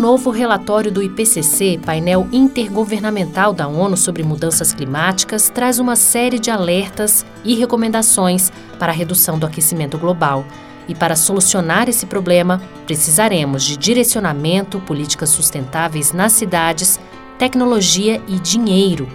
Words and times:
novo 0.00 0.30
relatório 0.30 0.90
do 0.90 1.02
IPCC, 1.02 1.78
painel 1.84 2.26
intergovernamental 2.32 3.52
da 3.52 3.68
ONU 3.68 3.98
sobre 3.98 4.22
mudanças 4.22 4.72
climáticas, 4.72 5.50
traz 5.50 5.78
uma 5.78 5.94
série 5.94 6.38
de 6.38 6.50
alertas 6.50 7.24
e 7.44 7.54
recomendações 7.54 8.50
para 8.78 8.92
a 8.92 8.94
redução 8.94 9.38
do 9.38 9.44
aquecimento 9.44 9.98
global. 9.98 10.46
E 10.88 10.94
para 10.94 11.14
solucionar 11.14 11.86
esse 11.86 12.06
problema, 12.06 12.62
precisaremos 12.86 13.62
de 13.62 13.76
direcionamento, 13.76 14.80
políticas 14.80 15.28
sustentáveis 15.28 16.12
nas 16.12 16.32
cidades, 16.32 16.98
tecnologia 17.38 18.22
e 18.26 18.40
dinheiro. 18.40 19.06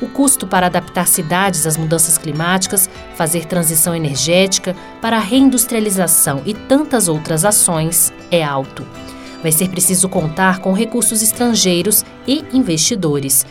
O 0.00 0.08
custo 0.08 0.44
para 0.44 0.66
adaptar 0.66 1.06
cidades 1.06 1.68
às 1.68 1.76
mudanças 1.76 2.18
climáticas, 2.18 2.90
fazer 3.14 3.44
transição 3.44 3.94
energética, 3.94 4.74
para 5.00 5.18
a 5.18 5.20
reindustrialização 5.20 6.42
e 6.44 6.52
tantas 6.52 7.06
outras 7.06 7.44
ações 7.44 8.12
é 8.28 8.42
alto. 8.42 8.84
Vai 9.42 9.52
ser 9.52 9.68
preciso 9.68 10.08
contar 10.08 10.60
com 10.60 10.72
recursos 10.72 11.20
estrangeiros 11.20 12.04
e 12.26 12.44
investidores. 12.52 13.44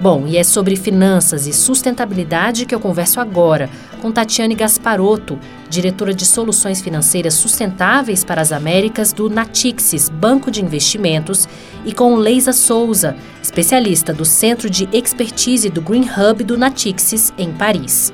Bom, 0.00 0.26
e 0.26 0.38
é 0.38 0.42
sobre 0.42 0.76
finanças 0.76 1.46
e 1.46 1.52
sustentabilidade 1.52 2.64
que 2.64 2.74
eu 2.74 2.80
converso 2.80 3.20
agora 3.20 3.68
com 4.00 4.10
Tatiane 4.10 4.54
Gasparotto, 4.54 5.38
diretora 5.68 6.14
de 6.14 6.24
soluções 6.24 6.80
financeiras 6.80 7.34
sustentáveis 7.34 8.24
para 8.24 8.40
as 8.40 8.50
Américas 8.50 9.12
do 9.12 9.28
Natixis, 9.28 10.08
Banco 10.08 10.50
de 10.50 10.64
Investimentos, 10.64 11.46
e 11.84 11.92
com 11.92 12.14
Leisa 12.14 12.54
Souza, 12.54 13.14
especialista 13.42 14.14
do 14.14 14.24
Centro 14.24 14.70
de 14.70 14.88
Expertise 14.90 15.68
do 15.68 15.82
Green 15.82 16.08
Hub 16.08 16.42
do 16.44 16.56
Natixis, 16.56 17.30
em 17.36 17.52
Paris. 17.52 18.10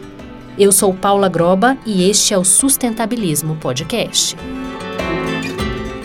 Eu 0.59 0.73
sou 0.73 0.93
Paula 0.93 1.29
Groba 1.29 1.77
e 1.87 2.09
este 2.09 2.35
é 2.35 2.39
o 2.39 2.45
Sustentabilismo 2.45 3.57
Podcast. 3.57 4.37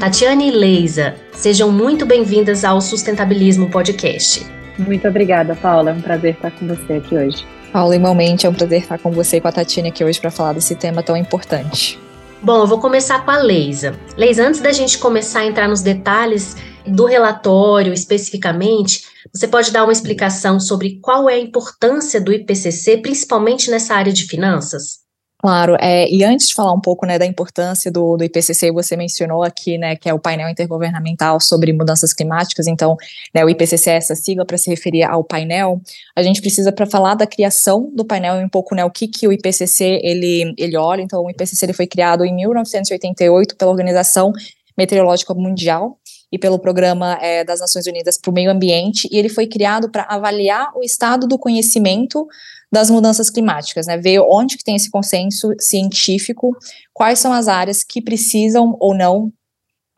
Tatiane 0.02 0.48
e 0.48 0.52
Leisa, 0.52 1.14
sejam 1.32 1.72
muito 1.72 2.08
bem-vindas 2.08 2.66
ao 2.66 2.82
Sustentabilismo 2.82 3.70
Podcast. 3.70 4.44
Muito 4.80 5.08
obrigada, 5.08 5.56
Paula. 5.56 5.92
É 5.92 5.94
um 5.94 6.02
prazer 6.02 6.34
estar 6.34 6.50
com 6.50 6.68
você 6.68 6.94
aqui 6.94 7.16
hoje. 7.16 7.46
Paula, 7.72 7.96
igualmente, 7.96 8.48
é 8.48 8.50
um 8.50 8.54
prazer 8.56 8.82
estar 8.82 8.98
com 8.98 9.12
você 9.12 9.38
e 9.38 9.42
com 9.42 9.48
a 9.48 9.52
Tatiana 9.52 9.90
aqui 9.90 10.04
hoje 10.04 10.20
para 10.20 10.32
falar 10.32 10.54
desse 10.54 10.74
tema 10.74 11.04
tão 11.04 11.16
importante. 11.16 12.00
Bom, 12.42 12.62
eu 12.62 12.66
vou 12.66 12.80
começar 12.80 13.24
com 13.24 13.30
a 13.30 13.38
Leisa. 13.38 13.94
Leisa, 14.18 14.48
antes 14.48 14.60
da 14.60 14.72
gente 14.72 14.98
começar 14.98 15.42
a 15.42 15.46
entrar 15.46 15.68
nos 15.68 15.84
detalhes 15.84 16.58
do 16.88 17.06
relatório 17.06 17.94
especificamente, 17.94 19.04
você 19.32 19.48
pode 19.48 19.70
dar 19.70 19.84
uma 19.84 19.94
explicação 19.94 20.60
sobre 20.60 20.98
qual 21.00 21.30
é 21.30 21.36
a 21.36 21.40
importância 21.40 22.20
do 22.20 22.34
IPCC, 22.34 22.98
principalmente 22.98 23.70
nessa 23.70 23.94
área 23.94 24.12
de 24.12 24.26
finanças? 24.26 25.01
Claro, 25.42 25.76
é, 25.80 26.08
e 26.08 26.24
antes 26.24 26.50
de 26.50 26.54
falar 26.54 26.72
um 26.72 26.80
pouco 26.80 27.04
né, 27.04 27.18
da 27.18 27.26
importância 27.26 27.92
do, 27.92 28.16
do 28.16 28.24
IPCC, 28.24 28.72
você 28.72 28.96
mencionou 28.96 29.42
aqui 29.42 29.76
né, 29.76 29.96
que 29.96 30.08
é 30.08 30.14
o 30.14 30.20
painel 30.20 30.48
intergovernamental 30.48 31.40
sobre 31.40 31.74
mudanças 31.74 32.14
climáticas, 32.14 32.68
então 32.68 32.96
né, 33.34 33.44
o 33.44 33.50
IPCC 33.50 33.90
é 33.90 33.96
essa 33.96 34.14
sigla 34.14 34.46
para 34.46 34.56
se 34.60 34.70
referir 34.70 35.02
ao 35.02 35.24
painel. 35.24 35.82
A 36.16 36.22
gente 36.22 36.42
precisa, 36.42 36.72
para 36.72 36.86
falar 36.86 37.16
da 37.16 37.26
criação 37.26 37.90
do 37.92 38.06
painel, 38.06 38.36
um 38.36 38.50
pouco 38.50 38.76
né, 38.76 38.86
o 38.86 38.92
que, 38.92 39.08
que 39.08 39.28
o 39.28 39.32
IPCC 39.32 40.00
ele, 40.04 40.54
ele 40.60 40.78
olha. 40.78 41.02
Então, 41.02 41.24
o 41.24 41.30
IPCC 41.32 41.66
ele 41.66 41.74
foi 41.74 41.88
criado 41.88 42.24
em 42.24 42.36
1988 42.36 43.56
pela 43.56 43.72
Organização 43.72 44.32
Meteorológica 44.78 45.34
Mundial 45.34 45.98
e 46.32 46.40
pelo 46.40 46.58
Programa 46.58 47.18
é, 47.22 47.44
das 47.44 47.60
Nações 47.60 47.86
Unidas 47.88 48.18
para 48.18 48.32
o 48.32 48.34
Meio 48.34 48.50
Ambiente, 48.50 49.08
e 49.12 49.18
ele 49.18 49.30
foi 49.30 49.48
criado 49.48 49.92
para 49.92 50.04
avaliar 50.04 50.72
o 50.76 50.84
estado 50.84 51.28
do 51.28 51.38
conhecimento 51.38 52.26
das 52.72 52.90
mudanças 52.90 53.30
climáticas, 53.30 53.88
né? 53.88 53.98
Ver 53.98 54.20
onde 54.22 54.58
que 54.58 54.64
tem 54.64 54.76
esse 54.76 54.90
consenso 54.90 55.54
científico, 55.60 56.56
quais 56.94 57.20
são 57.20 57.34
as 57.34 57.50
áreas 57.50 57.84
que 57.84 58.02
precisam 58.02 58.78
ou 58.80 58.96
não 58.96 59.32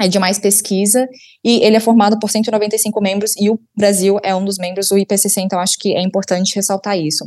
é 0.02 0.08
de 0.08 0.18
mais 0.18 0.40
pesquisa, 0.40 1.08
e 1.44 1.64
ele 1.64 1.78
é 1.78 1.80
formado 1.80 2.20
por 2.20 2.30
195 2.30 3.00
membros, 3.00 3.36
e 3.38 3.50
o 3.50 3.60
Brasil 3.78 4.20
é 4.24 4.36
um 4.36 4.44
dos 4.44 4.58
membros 4.58 4.90
do 4.90 4.98
IPCC, 4.98 5.42
então 5.42 5.60
acho 5.60 5.78
que 5.78 5.94
é 5.94 6.02
importante 6.02 6.56
ressaltar 6.56 6.98
isso. 6.98 7.26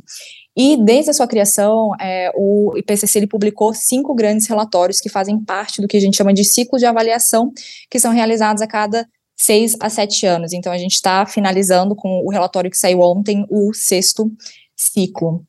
E 0.57 0.77
desde 0.77 1.11
a 1.11 1.15
sua 1.15 1.27
criação, 1.27 1.91
é, 2.01 2.33
o 2.35 2.73
IPCC 2.77 3.19
ele 3.19 3.27
publicou 3.27 3.75
cinco 3.75 4.15
grandes 4.15 4.47
relatórios 4.47 5.01
que 5.01 5.11
fazem 5.11 5.39
parte 5.39 5.83
do 5.83 5.89
que 5.89 5.99
a 5.99 6.01
gente 6.01 6.17
chama 6.17 6.33
de 6.33 6.45
ciclo 6.45 6.79
de 6.79 6.87
avaliação, 6.87 7.53
que 7.91 8.01
são 8.01 8.11
realizados 8.11 8.63
a 8.63 8.67
cada 8.67 9.07
seis 9.37 9.77
a 9.79 9.91
sete 9.91 10.25
anos. 10.27 10.55
Então 10.55 10.73
a 10.73 10.79
gente 10.79 10.95
está 10.95 11.27
finalizando 11.27 11.95
com 11.95 12.23
o 12.25 12.31
relatório 12.31 12.71
que 12.71 12.79
saiu 12.79 13.01
ontem, 13.01 13.45
o 13.51 13.75
sexto 13.75 14.33
ciclo. 14.75 15.45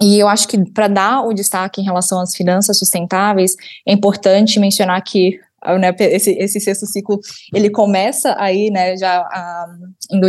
E 0.00 0.18
eu 0.18 0.28
acho 0.28 0.46
que 0.46 0.70
para 0.70 0.86
dar 0.86 1.22
o 1.22 1.32
destaque 1.32 1.80
em 1.80 1.84
relação 1.84 2.20
às 2.20 2.34
finanças 2.36 2.78
sustentáveis, 2.78 3.56
é 3.84 3.92
importante 3.92 4.60
mencionar 4.60 5.02
que 5.02 5.40
né, 5.80 5.92
esse, 5.98 6.30
esse 6.32 6.60
sexto 6.60 6.86
ciclo 6.86 7.18
ele 7.52 7.70
começa 7.70 8.36
aí, 8.38 8.70
né, 8.70 8.96
já 8.96 9.66
um, 9.68 10.16
em 10.16 10.20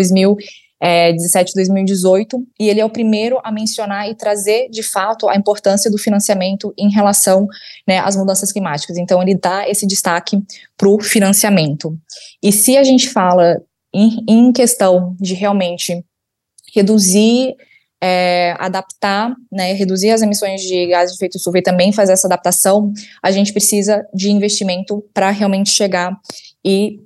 2017, 0.79 1.53
2018, 1.55 2.47
e 2.59 2.69
ele 2.69 2.79
é 2.79 2.85
o 2.85 2.89
primeiro 2.89 3.39
a 3.43 3.51
mencionar 3.51 4.09
e 4.09 4.15
trazer 4.15 4.69
de 4.69 4.83
fato 4.83 5.27
a 5.27 5.35
importância 5.35 5.89
do 5.89 5.97
financiamento 5.97 6.73
em 6.77 6.89
relação 6.89 7.47
né, 7.87 7.99
às 7.99 8.15
mudanças 8.15 8.51
climáticas. 8.51 8.97
Então, 8.97 9.21
ele 9.21 9.35
dá 9.35 9.67
esse 9.67 9.87
destaque 9.87 10.41
para 10.77 10.87
o 10.87 10.99
financiamento. 11.01 11.97
E 12.41 12.51
se 12.51 12.77
a 12.77 12.83
gente 12.83 13.09
fala 13.09 13.61
em, 13.93 14.23
em 14.27 14.51
questão 14.51 15.15
de 15.19 15.33
realmente 15.33 16.03
reduzir 16.73 17.55
é, 18.01 18.55
adaptar, 18.59 19.33
né, 19.51 19.73
reduzir 19.73 20.11
as 20.11 20.21
emissões 20.21 20.61
de 20.61 20.87
gases 20.87 21.13
de 21.13 21.17
efeito 21.17 21.37
estufa 21.37 21.57
e 21.57 21.63
também 21.63 21.91
fazer 21.91 22.13
essa 22.13 22.27
adaptação, 22.27 22.93
a 23.23 23.31
gente 23.31 23.51
precisa 23.51 24.07
de 24.13 24.29
investimento 24.29 25.03
para 25.13 25.31
realmente 25.31 25.71
chegar 25.71 26.15
e 26.63 26.99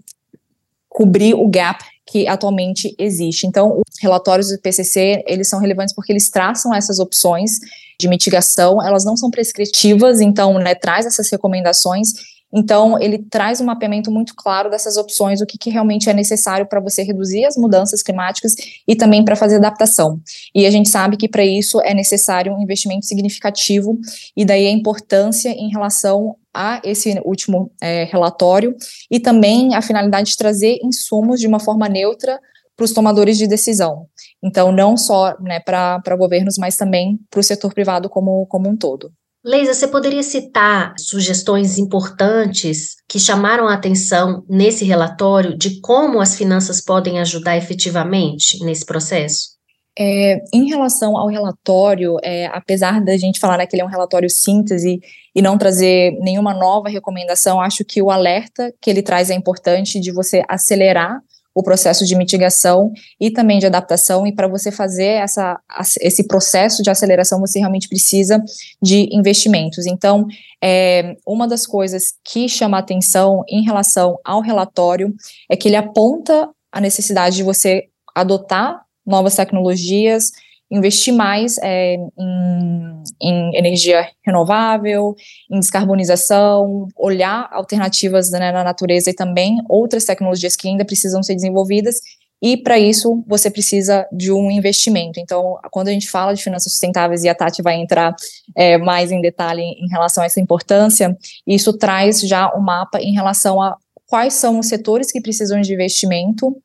cobrir 0.90 1.34
o 1.34 1.48
gap 1.48 1.82
que 2.12 2.28
atualmente 2.28 2.94
existe. 3.00 3.48
Então, 3.48 3.80
os 3.80 4.02
relatórios 4.02 4.50
do 4.50 4.56
IPCC, 4.56 5.24
eles 5.26 5.48
são 5.48 5.60
relevantes 5.60 5.96
porque 5.96 6.12
eles 6.12 6.30
traçam 6.30 6.76
essas 6.76 7.00
opções 7.00 7.52
de 7.98 8.10
mitigação, 8.10 8.84
elas 8.84 9.06
não 9.06 9.16
são 9.16 9.32
prescritivas, 9.32 10.20
então, 10.20 10.56
né, 10.56 10.76
traz 10.76 11.06
essas 11.06 11.30
recomendações 11.30 12.10
então, 12.54 13.00
ele 13.00 13.18
traz 13.18 13.62
um 13.62 13.66
mapeamento 13.66 14.12
muito 14.12 14.36
claro 14.36 14.70
dessas 14.70 14.98
opções, 14.98 15.42
o 15.42 15.46
que, 15.46 15.58
que 15.58 15.70
realmente 15.70 16.10
é 16.10 16.14
necessário 16.14 16.66
para 16.68 16.82
você 16.82 17.02
reduzir 17.04 17.46
as 17.46 17.56
mudanças 17.56 18.04
climáticas 18.04 18.54
e 18.88 18.96
também 18.96 19.24
para 19.24 19.36
fazer 19.36 19.56
adaptação. 19.56 20.20
E 20.54 20.66
a 20.66 20.72
gente 20.72 20.90
sabe 20.90 21.16
que 21.16 21.30
para 21.30 21.46
isso 21.46 21.80
é 21.82 21.94
necessário 21.94 22.54
um 22.54 22.62
investimento 22.62 23.06
significativo, 23.06 23.98
e 24.36 24.44
daí 24.44 24.68
a 24.68 24.72
importância 24.72 25.50
em 25.50 25.70
relação 25.70 26.36
a 26.54 26.82
esse 26.84 27.18
último 27.24 27.72
é, 27.82 28.04
relatório 28.04 28.76
e 29.10 29.20
também 29.20 29.74
a 29.74 29.82
finalidade 29.82 30.32
de 30.32 30.38
trazer 30.38 30.80
insumos 30.84 31.40
de 31.40 31.48
uma 31.48 31.62
forma 31.62 31.88
neutra 31.88 32.38
para 32.76 32.84
os 32.84 32.92
tomadores 32.92 33.38
de 33.38 33.48
decisão. 33.48 34.08
Então, 34.44 34.72
não 34.72 34.98
só 34.98 35.38
né, 35.40 35.60
para 35.60 36.16
governos, 36.18 36.58
mas 36.58 36.76
também 36.76 37.20
para 37.30 37.40
o 37.40 37.44
setor 37.44 37.74
privado 37.74 38.10
como, 38.10 38.46
como 38.48 38.68
um 38.68 38.76
todo. 38.76 39.14
Leisa, 39.44 39.74
você 39.74 39.88
poderia 39.88 40.22
citar 40.22 40.94
sugestões 41.00 41.80
importantes 41.80 42.98
que 43.10 43.20
chamaram 43.20 43.68
a 43.68 43.74
atenção 43.74 44.46
nesse 44.48 44.86
relatório 44.86 45.58
de 45.58 45.82
como 45.82 46.22
as 46.22 46.36
finanças 46.36 46.80
podem 46.80 47.20
ajudar 47.20 47.58
efetivamente 47.58 48.64
nesse 48.64 48.86
processo? 48.86 49.60
É, 49.98 50.38
em 50.54 50.70
relação 50.70 51.18
ao 51.18 51.28
relatório, 51.28 52.18
é, 52.24 52.46
apesar 52.48 53.04
da 53.04 53.18
gente 53.18 53.40
falar 53.40 53.58
né, 53.58 53.66
que 53.66 53.76
ele 53.76 53.82
é 53.82 53.86
um 53.86 53.90
relatório 53.90 54.30
síntese 54.30 55.00
e 55.36 55.42
não 55.42 55.58
trazer 55.58 56.12
nenhuma 56.20 56.54
nova 56.54 56.88
recomendação, 56.88 57.60
acho 57.60 57.84
que 57.84 58.02
o 58.02 58.12
alerta 58.12 58.72
que 58.80 58.90
ele 58.90 59.02
traz 59.02 59.32
é 59.32 59.34
importante 59.34 60.00
de 60.00 60.12
você 60.12 60.44
acelerar 60.48 61.20
o 61.54 61.62
processo 61.62 62.06
de 62.06 62.16
mitigação 62.16 62.92
e 63.20 63.30
também 63.30 63.60
de 63.60 63.66
adaptação, 63.66 64.26
e 64.26 64.34
para 64.34 64.48
você 64.48 64.72
fazer 64.72 65.22
essa, 65.22 65.60
esse 66.00 66.28
processo 66.28 66.82
de 66.82 66.90
aceleração, 66.90 67.40
você 67.40 67.60
realmente 67.60 67.90
precisa 67.90 68.42
de 68.82 69.10
investimentos. 69.12 69.86
Então, 69.86 70.26
é, 70.64 71.16
uma 71.26 71.48
das 71.48 71.66
coisas 71.66 72.14
que 72.24 72.48
chama 72.48 72.78
atenção 72.78 73.44
em 73.50 73.64
relação 73.64 74.18
ao 74.24 74.42
relatório 74.42 75.14
é 75.50 75.58
que 75.58 75.68
ele 75.68 75.76
aponta 75.76 76.50
a 76.72 76.80
necessidade 76.80 77.36
de 77.36 77.44
você 77.44 77.88
adotar 78.16 78.82
novas 79.06 79.36
tecnologias, 79.36 80.32
investir 80.72 81.14
mais 81.14 81.58
é, 81.62 81.96
em, 81.96 83.04
em, 83.22 83.58
energia 83.58 84.08
renovável, 84.26 85.16
em 85.52 85.60
descarbonização, 85.60 86.88
olhar 86.98 87.50
alternativas 87.52 88.32
né, 88.32 88.52
na 88.52 88.64
natureza 88.64 89.10
e 89.10 89.14
também 89.14 89.58
outras 89.68 90.06
tecnologias 90.06 90.56
que 90.56 90.68
ainda 90.68 90.86
precisam 90.86 91.22
ser 91.22 91.36
desenvolvidas. 91.36 92.00
E 92.42 92.58
para 92.58 92.80
isso 92.80 93.24
você 93.28 93.52
precisa 93.52 94.08
de 94.12 94.32
um 94.32 94.50
investimento. 94.50 95.20
Então, 95.20 95.60
quando 95.70 95.90
a 95.90 95.92
gente 95.92 96.10
fala 96.10 96.34
de 96.34 96.42
finanças 96.42 96.72
sustentáveis, 96.72 97.24
e 97.24 97.30
a 97.30 97.36
Tati 97.36 97.62
vai 97.62 97.76
entrar 97.76 98.16
é, 98.56 98.80
mais 98.80 99.12
em 99.12 99.22
detalhe 99.22 99.62
em 99.62 99.88
relação 99.90 100.24
a 100.24 100.26
essa 100.26 100.40
importância, 100.40 101.16
isso 101.46 101.72
traz 101.78 102.22
já 102.22 102.52
um 102.56 102.62
mapa 102.62 103.00
em 103.00 103.14
relação 103.14 103.62
a 103.62 103.78
quais 104.08 104.34
são 104.34 104.58
os 104.58 104.68
setores 104.68 105.12
que 105.12 105.22
precisam 105.22 105.62
de 105.62 105.74
investimento 105.74 106.56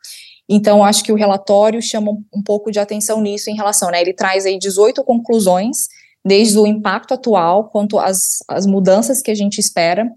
então, 0.48 0.84
acho 0.84 1.02
que 1.02 1.12
o 1.12 1.16
relatório 1.16 1.82
chama 1.82 2.12
um 2.32 2.42
pouco 2.42 2.70
de 2.70 2.78
atenção 2.78 3.20
nisso 3.20 3.50
em 3.50 3.56
relação, 3.56 3.90
né? 3.90 4.00
Ele 4.00 4.12
traz 4.12 4.46
aí 4.46 4.58
18 4.58 5.02
conclusões, 5.02 5.88
desde 6.24 6.58
o 6.58 6.66
impacto 6.66 7.14
atual 7.14 7.68
quanto 7.68 7.98
às, 7.98 8.38
às 8.48 8.66
mudanças 8.66 9.20
que 9.20 9.30
a 9.30 9.34
gente 9.34 9.58
espera. 9.58 10.08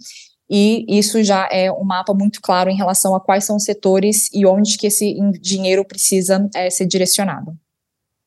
e 0.49 0.85
isso 0.87 1.23
já 1.23 1.47
é 1.51 1.71
um 1.71 1.83
mapa 1.83 2.13
muito 2.13 2.41
claro 2.41 2.69
em 2.69 2.75
relação 2.75 3.13
a 3.15 3.19
quais 3.19 3.43
são 3.43 3.55
os 3.55 3.63
setores 3.63 4.29
e 4.33 4.45
onde 4.45 4.77
que 4.77 4.87
esse 4.87 5.15
dinheiro 5.39 5.85
precisa 5.85 6.47
é, 6.55 6.69
ser 6.69 6.87
direcionado. 6.87 7.55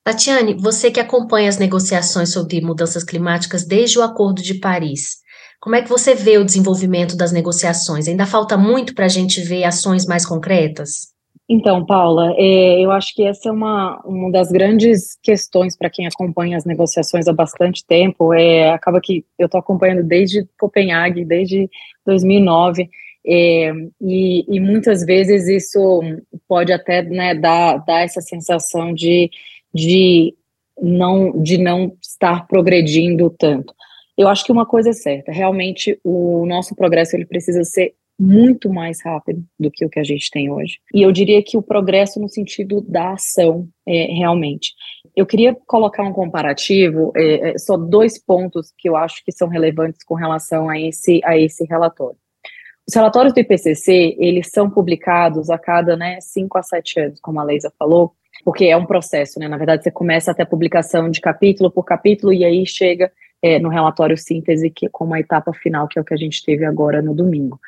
Tatiane, 0.05 0.55
você 0.55 0.91
que 0.91 1.01
acompanha 1.01 1.49
as 1.49 1.59
negociações 1.59 2.33
sobre 2.33 2.61
mudanças 2.61 3.05
climáticas 3.05 3.65
desde 3.65 3.99
o 3.99 4.03
Acordo 4.03 4.43
de 4.43 4.55
Paris, 4.55 5.19
como 5.61 5.77
é 5.77 5.83
que 5.83 5.89
você 5.89 6.13
vê 6.13 6.39
o 6.39 6.45
desenvolvimento 6.45 7.17
das 7.17 7.31
negociações? 7.31 8.09
Ainda 8.09 8.27
falta 8.27 8.57
muito 8.57 8.95
para 8.97 9.05
a 9.05 9.09
gente 9.09 9.41
ver 9.41 9.63
ações 9.63 10.05
mais 10.07 10.27
concretas? 10.27 11.12
Então, 11.55 11.85
Paula, 11.85 12.33
é, 12.39 12.81
eu 12.81 12.91
acho 12.91 13.15
que 13.15 13.23
essa 13.25 13.51
é 13.51 13.53
uma, 13.53 14.01
uma 14.07 14.33
das 14.33 14.51
grandes 14.51 15.19
questões 15.23 15.77
para 15.77 15.91
quem 15.91 16.07
acompanha 16.07 16.57
as 16.57 16.65
negociações 16.65 17.29
há 17.29 17.33
bastante 17.35 17.85
tempo. 17.87 18.33
É, 18.33 18.71
acaba 18.71 19.03
que 19.03 19.23
eu 19.39 19.45
estou 19.45 19.61
acompanhando 19.61 20.03
desde 20.03 20.49
Copenhague, 20.59 21.27
desde 21.27 21.69
2009, 22.07 22.89
é, 23.27 23.71
e, 24.01 24.47
e, 24.49 24.61
muitas 24.61 25.05
vezes 25.05 25.47
isso 25.47 26.01
pode 26.49 26.73
até 26.73 27.03
né, 27.03 27.35
dar, 27.35 27.85
dar 27.85 28.01
essa 28.01 28.23
sensação 28.23 28.95
de, 28.95 29.31
de, 29.75 30.35
não, 30.81 31.39
de 31.43 31.59
não 31.59 31.95
estar 32.01 32.47
progredindo 32.49 33.29
tanto. 33.29 33.75
Eu 34.17 34.27
acho 34.27 34.43
que 34.43 34.53
uma 34.53 34.65
coisa 34.65 34.89
é 34.89 34.95
certa, 34.95 35.31
realmente 35.31 36.01
o 36.03 36.47
nosso 36.47 36.75
progresso 36.75 37.15
ele 37.15 37.27
precisa 37.27 37.63
ser 37.63 37.93
muito 38.19 38.71
mais 38.71 39.03
rápido 39.03 39.43
do 39.59 39.71
que 39.71 39.85
o 39.85 39.91
que 39.91 39.99
a 39.99 40.05
gente 40.05 40.31
tem 40.31 40.51
hoje. 40.51 40.79
E 40.95 41.03
eu 41.03 41.11
diria 41.11 41.43
que 41.43 41.57
o 41.57 41.63
progresso 41.63 42.21
no 42.21 42.29
sentido 42.29 42.81
da 42.81 43.13
ação, 43.13 43.69
é, 43.87 44.07
realmente. 44.13 44.73
Eu 45.17 45.27
queria 45.27 45.57
colocar 45.67 46.03
um 46.03 46.13
comparativo, 46.13 47.13
é, 47.17 47.51
é, 47.51 47.59
só 47.59 47.77
dois 47.77 48.23
pontos 48.23 48.73
que 48.79 48.89
eu 48.89 48.97
acho 48.97 49.25
que 49.25 49.33
são 49.33 49.49
relevantes 49.49 50.05
com 50.05 50.15
relação 50.15 50.69
a 50.69 50.81
esse, 50.81 51.21
a 51.25 51.37
esse 51.37 51.65
relatório. 51.65 52.17
Os 52.89 52.95
relatórios 52.95 53.33
do 53.33 53.41
IPCC, 53.41 54.17
eles 54.19 54.51
são 54.51 54.69
publicados 54.69 55.51
a 55.51 55.59
cada 55.59 55.97
né, 55.97 56.19
cinco 56.21 56.59
a 56.59 56.63
sete 56.63 56.99
anos, 56.99 57.21
como 57.21 57.41
a 57.41 57.45
Leisa 57.45 57.73
falou, 57.79 58.13
porque 58.45 58.67
é 58.67 58.77
um 58.77 58.87
processo, 58.87 59.39
né? 59.39 59.47
Na 59.47 59.57
verdade, 59.57 59.85
você 59.85 59.91
começa 59.91 60.33
até 60.33 60.43
a 60.43 60.47
publicação 60.47 61.09
de 61.09 61.21
capítulo 61.21 61.71
por 61.71 61.85
capítulo 61.85 62.33
e 62.33 62.45
aí 62.45 62.67
chega 62.67 63.13
é, 63.41 63.59
no 63.59 63.69
relatório 63.69 64.17
síntese, 64.17 64.71
que 64.71 64.89
como 64.89 65.15
a 65.15 65.21
etapa 65.21 65.53
final, 65.53 65.87
que 65.87 65.99
é 65.99 66.03
o 66.03 66.05
que 66.05 66.15
a 66.15 66.17
gente 66.17 66.45
teve 66.45 66.65
agora 66.65 67.03
no 67.03 67.15
domingo. 67.15 67.59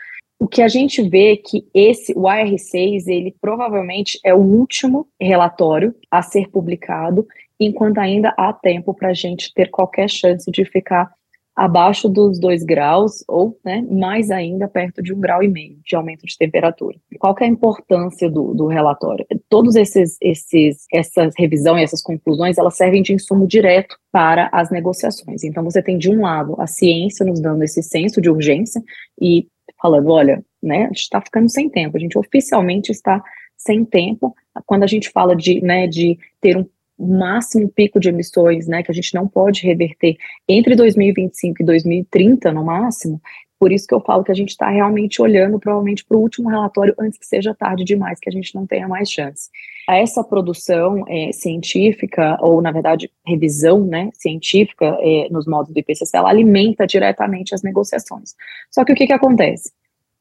O 0.44 0.46
que 0.46 0.60
a 0.60 0.68
gente 0.68 1.00
vê 1.00 1.32
é 1.32 1.36
que 1.38 1.66
esse, 1.72 2.12
o 2.12 2.24
AR6, 2.24 3.06
ele 3.06 3.34
provavelmente 3.40 4.20
é 4.22 4.34
o 4.34 4.40
último 4.40 5.08
relatório 5.18 5.94
a 6.10 6.20
ser 6.20 6.50
publicado, 6.50 7.26
enquanto 7.58 7.96
ainda 7.96 8.28
há 8.36 8.52
tempo 8.52 8.92
para 8.92 9.08
a 9.08 9.14
gente 9.14 9.50
ter 9.54 9.70
qualquer 9.70 10.06
chance 10.06 10.50
de 10.50 10.66
ficar 10.66 11.10
abaixo 11.56 12.10
dos 12.10 12.38
dois 12.38 12.62
graus 12.62 13.24
ou, 13.26 13.58
né, 13.64 13.86
mais 13.90 14.30
ainda 14.30 14.68
perto 14.68 15.02
de 15.02 15.14
um 15.14 15.20
grau 15.20 15.42
e 15.42 15.48
meio 15.48 15.78
de 15.82 15.96
aumento 15.96 16.26
de 16.26 16.36
temperatura. 16.36 16.98
Qual 17.18 17.34
é 17.40 17.44
a 17.44 17.48
importância 17.48 18.28
do, 18.28 18.52
do 18.52 18.66
relatório? 18.66 19.24
Todos 19.48 19.76
esses, 19.76 20.18
esses, 20.20 20.84
essas 20.92 21.32
revisão 21.38 21.78
e 21.78 21.82
essas 21.82 22.02
conclusões, 22.02 22.58
elas 22.58 22.76
servem 22.76 23.00
de 23.00 23.14
insumo 23.14 23.46
direto 23.46 23.96
para 24.12 24.50
as 24.52 24.70
negociações. 24.70 25.42
Então, 25.42 25.64
você 25.64 25.82
tem 25.82 25.96
de 25.96 26.10
um 26.10 26.20
lado 26.20 26.54
a 26.58 26.66
ciência 26.66 27.24
nos 27.24 27.40
dando 27.40 27.62
esse 27.62 27.82
senso 27.82 28.20
de 28.20 28.28
urgência 28.28 28.82
e 29.18 29.46
falando, 29.84 30.08
olha, 30.08 30.42
né, 30.62 30.84
a 30.84 30.86
gente 30.86 31.00
está 31.00 31.20
ficando 31.20 31.46
sem 31.46 31.68
tempo, 31.68 31.98
a 31.98 32.00
gente 32.00 32.16
oficialmente 32.16 32.90
está 32.90 33.22
sem 33.54 33.84
tempo. 33.84 34.34
Quando 34.64 34.82
a 34.82 34.86
gente 34.86 35.10
fala 35.10 35.36
de, 35.36 35.60
né, 35.60 35.86
de 35.86 36.18
ter 36.40 36.56
um 36.56 36.66
máximo 36.98 37.68
pico 37.68 38.00
de 38.00 38.08
emissões, 38.08 38.66
né, 38.66 38.82
que 38.82 38.90
a 38.90 38.94
gente 38.94 39.14
não 39.14 39.28
pode 39.28 39.62
reverter 39.62 40.16
entre 40.48 40.74
2025 40.74 41.60
e 41.60 41.66
2030 41.66 42.50
no 42.50 42.64
máximo, 42.64 43.20
por 43.64 43.72
isso 43.72 43.86
que 43.86 43.94
eu 43.94 44.00
falo 44.00 44.22
que 44.22 44.30
a 44.30 44.34
gente 44.34 44.50
está 44.50 44.68
realmente 44.68 45.22
olhando 45.22 45.58
provavelmente 45.58 46.04
para 46.04 46.18
o 46.18 46.20
último 46.20 46.50
relatório 46.50 46.94
antes 47.00 47.18
que 47.18 47.24
seja 47.24 47.54
tarde 47.54 47.82
demais, 47.82 48.20
que 48.20 48.28
a 48.28 48.32
gente 48.32 48.54
não 48.54 48.66
tenha 48.66 48.86
mais 48.86 49.10
chance. 49.10 49.48
Essa 49.88 50.22
produção 50.22 51.02
é, 51.08 51.32
científica, 51.32 52.36
ou 52.42 52.60
na 52.60 52.70
verdade 52.70 53.10
revisão 53.26 53.82
né, 53.82 54.10
científica 54.12 54.98
é, 55.00 55.28
nos 55.30 55.46
modos 55.46 55.72
do 55.72 55.78
IPCC, 55.78 56.14
ela 56.14 56.28
alimenta 56.28 56.86
diretamente 56.86 57.54
as 57.54 57.62
negociações. 57.62 58.34
Só 58.70 58.84
que 58.84 58.92
o 58.92 58.94
que, 58.94 59.06
que 59.06 59.14
acontece? 59.14 59.72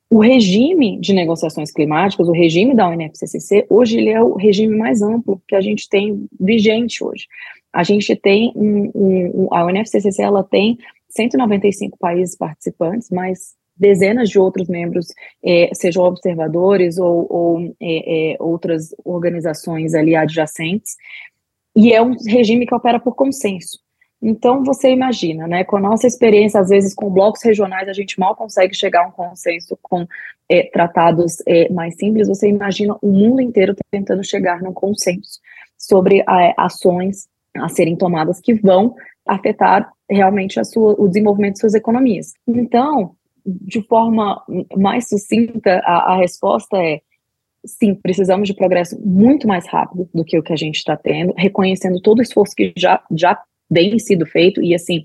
O 0.10 0.22
regime 0.22 0.98
de 1.02 1.12
negociações 1.12 1.70
climáticas, 1.70 2.30
o 2.30 2.32
regime 2.32 2.74
da 2.74 2.88
UNFCCC, 2.88 3.66
hoje 3.70 3.98
ele 3.98 4.10
é 4.10 4.24
o 4.24 4.36
regime 4.36 4.78
mais 4.78 5.02
amplo 5.02 5.42
que 5.46 5.56
a 5.58 5.60
gente 5.60 5.90
tem 5.90 6.30
vigente 6.40 7.04
hoje. 7.04 7.28
A 7.74 7.84
gente 7.84 8.16
tem 8.16 8.54
um, 8.56 8.92
um 8.96 9.48
a 9.52 9.66
UNFCCC 9.66 10.22
ela 10.22 10.46
tem 10.46 10.78
195 11.16 11.98
países 11.98 12.36
participantes, 12.36 13.10
mas 13.10 13.56
dezenas 13.76 14.30
de 14.30 14.40
outros 14.40 14.68
membros, 14.68 15.08
é, 15.44 15.70
sejam 15.74 16.04
observadores 16.04 16.98
ou, 16.98 17.28
ou 17.30 17.76
é, 17.82 18.34
é, 18.34 18.38
outras 18.40 18.96
organizações 19.04 19.94
ali 19.94 20.16
adjacentes, 20.16 20.96
e 21.76 21.92
é 21.92 22.02
um 22.02 22.16
regime 22.28 22.68
que 22.68 22.76
opera 22.76 23.00
por 23.00 23.16
consenso. 23.16 23.80
Então, 24.22 24.64
você 24.64 24.90
imagina, 24.90 25.48
né, 25.48 25.64
com 25.64 25.76
a 25.76 25.82
nossa 25.82 26.08
experiência, 26.08 26.60
às 26.60 26.70
vezes, 26.70 26.94
com 26.94 27.10
blocos 27.10 27.44
regionais, 27.44 27.90
a 27.90 27.94
gente 27.94 28.18
mal 28.20 28.36
consegue 28.36 28.74
chegar 28.74 29.04
a 29.04 29.08
um 29.08 29.12
consenso 29.12 29.78
com 29.82 30.08
tratados 30.72 31.38
mais 31.72 31.96
simples, 31.96 32.28
você 32.28 32.48
imagina 32.48 32.96
o 33.02 33.08
mundo 33.08 33.42
inteiro 33.42 33.76
tentando 33.90 34.24
chegar 34.24 34.62
num 34.62 34.72
consenso 34.72 35.40
sobre 35.76 36.24
ações 36.56 37.28
a 37.58 37.68
serem 37.70 37.96
tomadas 37.96 38.40
que 38.40 38.54
vão 38.54 38.96
afetar 39.26 39.92
realmente 40.10 40.60
a 40.60 40.64
sua, 40.64 40.96
o 40.98 41.08
desenvolvimento 41.08 41.54
de 41.54 41.60
suas 41.60 41.74
economias. 41.74 42.34
Então, 42.48 43.16
de 43.46 43.82
forma 43.88 44.42
mais 44.76 45.08
sucinta, 45.08 45.82
a, 45.84 46.14
a 46.14 46.18
resposta 46.18 46.78
é 46.78 47.02
sim, 47.66 47.96
precisamos 47.96 48.48
de 48.48 48.56
progresso 48.56 49.00
muito 49.02 49.48
mais 49.48 49.66
rápido 49.68 50.10
do 50.14 50.24
que 50.24 50.38
o 50.38 50.44
que 50.44 50.54
a 50.54 50.58
gente 50.58 50.78
está 50.78 50.98
tendo, 50.98 51.34
reconhecendo 51.38 52.02
todo 52.02 52.20
o 52.20 52.22
esforço 52.22 52.56
que 52.56 52.74
já, 52.78 53.02
já 53.12 53.42
bem 53.70 53.98
sido 54.00 54.26
feito 54.26 54.62
e 54.62 54.76
assim 54.76 55.04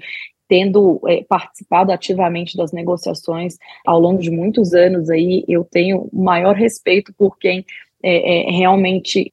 tendo 0.49 1.01
é, 1.07 1.23
participado 1.29 1.93
ativamente 1.93 2.57
das 2.57 2.73
negociações 2.73 3.57
ao 3.87 4.01
longo 4.01 4.21
de 4.21 4.31
muitos 4.31 4.73
anos 4.73 5.11
aí 5.11 5.45
eu 5.47 5.63
tenho 5.63 6.09
maior 6.13 6.57
respeito 6.57 7.13
por 7.17 7.39
quem 7.39 7.65
é, 8.03 8.49
é, 8.49 8.51
realmente 8.51 9.33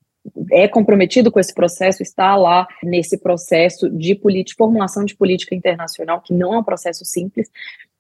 é 0.52 0.68
comprometido 0.68 1.32
com 1.32 1.40
esse 1.40 1.54
processo, 1.54 2.02
está 2.02 2.36
lá 2.36 2.68
nesse 2.84 3.18
processo 3.18 3.90
de 3.90 4.20
formulação 4.58 5.06
de 5.06 5.16
política 5.16 5.56
internacional, 5.56 6.22
que 6.22 6.34
não 6.34 6.54
é 6.54 6.60
um 6.60 6.64
processo 6.64 7.06
simples. 7.06 7.50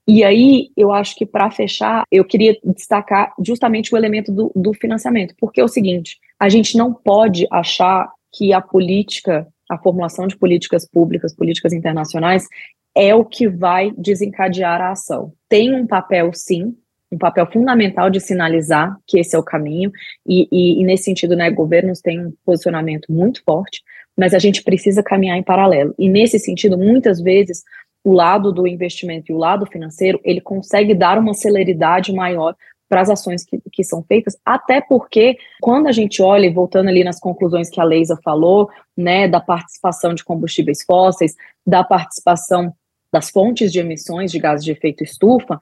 E 0.07 0.23
aí, 0.23 0.69
eu 0.77 0.91
acho 0.91 1.15
que 1.15 1.25
para 1.25 1.49
fechar, 1.49 2.03
eu 2.11 2.23
queria 2.23 2.57
destacar 2.63 3.33
justamente 3.43 3.93
o 3.93 3.97
elemento 3.97 4.31
do, 4.31 4.51
do 4.55 4.73
financiamento, 4.73 5.33
porque 5.39 5.59
é 5.59 5.63
o 5.63 5.67
seguinte: 5.67 6.19
a 6.39 6.47
gente 6.47 6.77
não 6.77 6.93
pode 6.93 7.47
achar 7.51 8.11
que 8.31 8.53
a 8.53 8.61
política 8.61 9.47
a 9.69 9.77
formulação 9.77 10.27
de 10.27 10.37
políticas 10.37 10.87
públicas, 10.87 11.35
políticas 11.35 11.73
internacionais, 11.73 12.47
é 12.95 13.13
o 13.13 13.25
que 13.25 13.47
vai 13.47 13.91
desencadear 13.97 14.81
a 14.81 14.91
ação. 14.91 15.33
Tem 15.49 15.73
um 15.73 15.85
papel, 15.85 16.31
sim, 16.33 16.75
um 17.11 17.17
papel 17.17 17.45
fundamental 17.51 18.09
de 18.09 18.19
sinalizar 18.19 18.95
que 19.07 19.19
esse 19.19 19.35
é 19.35 19.39
o 19.39 19.43
caminho, 19.43 19.91
e, 20.25 20.47
e, 20.51 20.81
e 20.81 20.83
nesse 20.83 21.03
sentido, 21.03 21.35
né, 21.35 21.49
governos 21.49 22.01
têm 22.01 22.19
um 22.19 22.33
posicionamento 22.45 23.11
muito 23.11 23.43
forte, 23.43 23.81
mas 24.17 24.33
a 24.33 24.39
gente 24.39 24.63
precisa 24.63 25.03
caminhar 25.03 25.37
em 25.37 25.43
paralelo. 25.43 25.93
E 25.99 26.09
nesse 26.09 26.39
sentido, 26.39 26.77
muitas 26.77 27.21
vezes, 27.21 27.63
o 28.03 28.11
lado 28.11 28.51
do 28.51 28.67
investimento 28.67 29.31
e 29.31 29.35
o 29.35 29.37
lado 29.37 29.65
financeiro, 29.65 30.19
ele 30.23 30.41
consegue 30.41 30.93
dar 30.93 31.17
uma 31.17 31.33
celeridade 31.33 32.13
maior 32.13 32.55
para 32.87 33.01
as 33.01 33.09
ações 33.09 33.43
que, 33.43 33.59
que 33.71 33.83
são 33.83 34.03
feitas, 34.03 34.37
até 34.45 34.79
porque 34.79 35.37
quando 35.59 35.87
a 35.87 35.91
gente 35.91 36.21
olha, 36.21 36.51
voltando 36.53 36.87
ali 36.87 37.03
nas 37.03 37.19
conclusões 37.19 37.69
que 37.69 37.81
a 37.81 37.83
Leisa 37.83 38.17
falou, 38.23 38.69
né, 38.95 39.27
da 39.27 39.39
participação 39.39 40.13
de 40.13 40.23
combustíveis 40.23 40.83
fósseis, 40.85 41.33
da 41.65 41.83
participação 41.83 42.73
das 43.11 43.29
fontes 43.29 43.71
de 43.71 43.79
emissões 43.79 44.31
de 44.31 44.39
gases 44.39 44.63
de 44.63 44.71
efeito 44.71 45.03
estufa, 45.03 45.59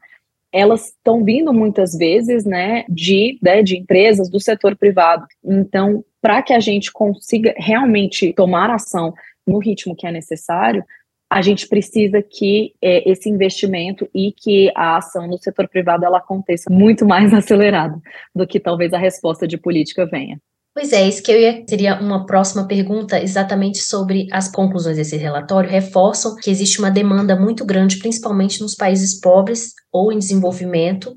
elas 0.53 0.89
estão 0.89 1.23
vindo 1.23 1.51
muitas 1.51 1.97
vezes, 1.97 2.45
né, 2.45 2.85
de, 2.87 3.39
né, 3.41 3.63
de 3.63 3.75
empresas 3.77 4.29
do 4.29 4.39
setor 4.39 4.75
privado. 4.77 5.25
Então, 5.43 6.05
para 6.21 6.43
que 6.43 6.53
a 6.53 6.59
gente 6.59 6.91
consiga 6.91 7.53
realmente 7.57 8.31
tomar 8.33 8.69
ação 8.69 9.13
no 9.45 9.57
ritmo 9.57 9.95
que 9.95 10.05
é 10.05 10.11
necessário, 10.11 10.85
a 11.29 11.41
gente 11.41 11.67
precisa 11.67 12.21
que 12.21 12.75
é, 12.79 13.09
esse 13.09 13.27
investimento 13.27 14.07
e 14.13 14.31
que 14.31 14.71
a 14.75 14.97
ação 14.97 15.27
no 15.27 15.39
setor 15.39 15.67
privado 15.67 16.05
ela 16.05 16.19
aconteça 16.19 16.71
muito 16.71 17.05
mais 17.07 17.33
acelerado 17.33 17.99
do 18.35 18.45
que 18.45 18.59
talvez 18.59 18.93
a 18.93 18.99
resposta 18.99 19.47
de 19.47 19.57
política 19.57 20.05
venha. 20.05 20.39
Pois 20.75 20.91
é, 20.91 21.07
isso 21.07 21.21
que 21.21 21.31
eu 21.31 21.39
ia 21.39 21.63
seria 21.69 21.99
uma 21.99 22.25
próxima 22.25 22.67
pergunta 22.67 23.21
exatamente 23.21 23.77
sobre 23.77 24.27
as 24.31 24.49
conclusões 24.49 24.97
desse 24.97 25.15
relatório 25.15 25.69
reforçam 25.69 26.35
que 26.35 26.49
existe 26.49 26.79
uma 26.79 26.89
demanda 26.89 27.35
muito 27.35 27.63
grande, 27.63 27.99
principalmente 27.99 28.59
nos 28.59 28.73
países 28.73 29.19
pobres 29.19 29.73
ou 29.91 30.11
em 30.11 30.17
desenvolvimento, 30.17 31.13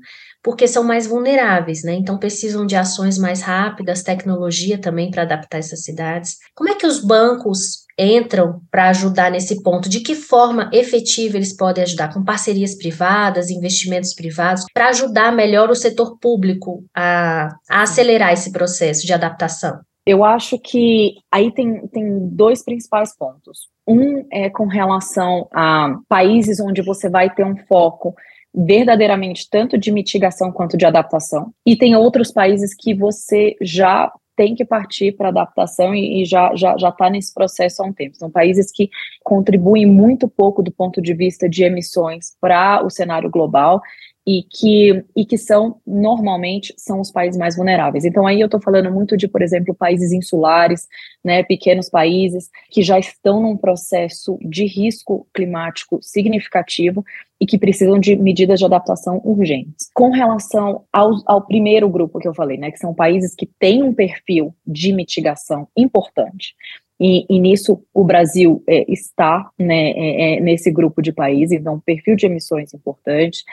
porque 0.47 0.65
são 0.65 0.81
mais 0.81 1.05
vulneráveis, 1.05 1.83
né? 1.83 1.93
Então 1.95 2.17
precisam 2.17 2.65
de 2.65 2.77
ações 2.77 3.17
mais 3.17 3.41
rápidas, 3.41 4.01
tecnologia 4.01 4.79
também 4.79 5.11
para 5.11 5.23
adaptar 5.23 5.57
essas 5.57 5.83
cidades. 5.83 6.37
Como 6.55 6.69
é 6.69 6.75
que 6.75 6.87
os 6.87 7.03
bancos 7.03 7.85
entram 7.99 8.61
para 8.71 8.87
ajudar 8.87 9.29
nesse 9.29 9.61
ponto? 9.61 9.89
De 9.89 9.99
que 9.99 10.15
forma 10.15 10.69
efetiva 10.71 11.35
eles 11.35 11.53
podem 11.53 11.83
ajudar? 11.83 12.13
Com 12.13 12.23
parcerias 12.23 12.75
privadas, 12.75 13.49
investimentos 13.49 14.13
privados, 14.13 14.63
para 14.73 14.87
ajudar 14.87 15.33
melhor 15.33 15.69
o 15.69 15.75
setor 15.75 16.17
público 16.17 16.81
a, 16.95 17.49
a 17.69 17.81
acelerar 17.81 18.31
esse 18.31 18.49
processo 18.49 19.05
de 19.05 19.11
adaptação? 19.11 19.81
Eu 20.05 20.23
acho 20.23 20.57
que 20.57 21.15
aí 21.29 21.51
tem, 21.51 21.85
tem 21.89 22.29
dois 22.29 22.63
principais 22.63 23.13
pontos. 23.13 23.67
Um 23.85 24.25
é 24.31 24.49
com 24.49 24.65
relação 24.65 25.49
a 25.53 25.93
países 26.07 26.61
onde 26.61 26.81
você 26.81 27.09
vai 27.09 27.29
ter 27.35 27.45
um 27.45 27.57
foco 27.67 28.15
verdadeiramente 28.57 29.47
tanto 29.49 29.77
de 29.77 29.91
mitigação 29.91 30.51
quanto 30.51 30.75
de 30.75 30.85
adaptação. 30.85 31.53
E 31.63 31.75
tem 31.75 31.95
outros 31.95 32.31
países 32.31 32.73
que 32.73 32.93
você 32.93 33.55
já 33.61 34.11
tem 34.35 34.55
que 34.55 34.65
partir 34.65 35.13
para 35.13 35.29
adaptação 35.29 35.93
e, 35.95 36.21
e 36.21 36.25
já 36.25 36.55
já 36.55 36.77
já 36.77 36.89
está 36.89 37.09
nesse 37.09 37.33
processo 37.33 37.81
há 37.81 37.85
um 37.85 37.93
tempo. 37.93 38.15
São 38.15 38.29
países 38.29 38.71
que 38.71 38.89
contribuem 39.23 39.85
muito 39.85 40.27
pouco 40.27 40.63
do 40.63 40.71
ponto 40.71 41.01
de 41.01 41.13
vista 41.13 41.47
de 41.47 41.63
emissões 41.63 42.35
para 42.39 42.83
o 42.83 42.89
cenário 42.89 43.29
global 43.29 43.81
e 44.27 44.43
que, 44.43 45.05
e 45.15 45.25
que 45.25 45.37
são, 45.37 45.79
normalmente, 45.87 46.73
são 46.77 46.99
os 46.99 47.09
países 47.09 47.39
mais 47.39 47.55
vulneráveis. 47.55 48.03
Então, 48.03 48.27
aí 48.27 48.41
eu 48.41 48.47
estou 48.47 48.61
falando 48.61 48.91
muito 48.91 49.15
de, 49.15 49.25
por 49.25 49.41
exemplo, 49.41 49.73
países 49.73 50.11
insulares, 50.11 50.85
né, 51.23 51.43
pequenos 51.43 51.89
países, 51.89 52.49
que 52.69 52.83
já 52.83 52.99
estão 52.99 53.41
num 53.41 53.55
processo 53.55 54.37
de 54.41 54.65
risco 54.65 55.25
climático 55.33 55.99
significativo 56.01 57.05
e 57.39 57.45
que 57.45 57.57
precisam 57.57 57.99
de 57.99 58.15
medidas 58.15 58.59
de 58.59 58.65
adaptação 58.65 59.21
urgentes. 59.23 59.89
Com 59.93 60.09
relação 60.09 60.83
ao, 60.91 61.11
ao 61.25 61.41
primeiro 61.41 61.87
grupo 61.89 62.19
que 62.19 62.27
eu 62.27 62.33
falei, 62.33 62.57
né, 62.57 62.71
que 62.71 62.79
são 62.79 62.93
países 62.93 63.35
que 63.35 63.45
têm 63.59 63.83
um 63.83 63.93
perfil 63.93 64.53
de 64.65 64.91
mitigação 64.91 65.67
importante, 65.75 66.55
e, 66.99 67.25
e, 67.29 67.39
nisso 67.39 67.83
o 67.93 68.03
Brasil 68.03 68.63
é, 68.67 68.91
está 68.91 69.51
né, 69.59 69.91
é, 69.91 70.37
é, 70.37 70.39
nesse 70.39 70.71
grupo 70.71 70.99
de 70.99 71.13
países, 71.13 71.59
então 71.59 71.79
perfil 71.79 72.15
de 72.15 72.25
emissões 72.25 72.73
importante, 72.73 73.43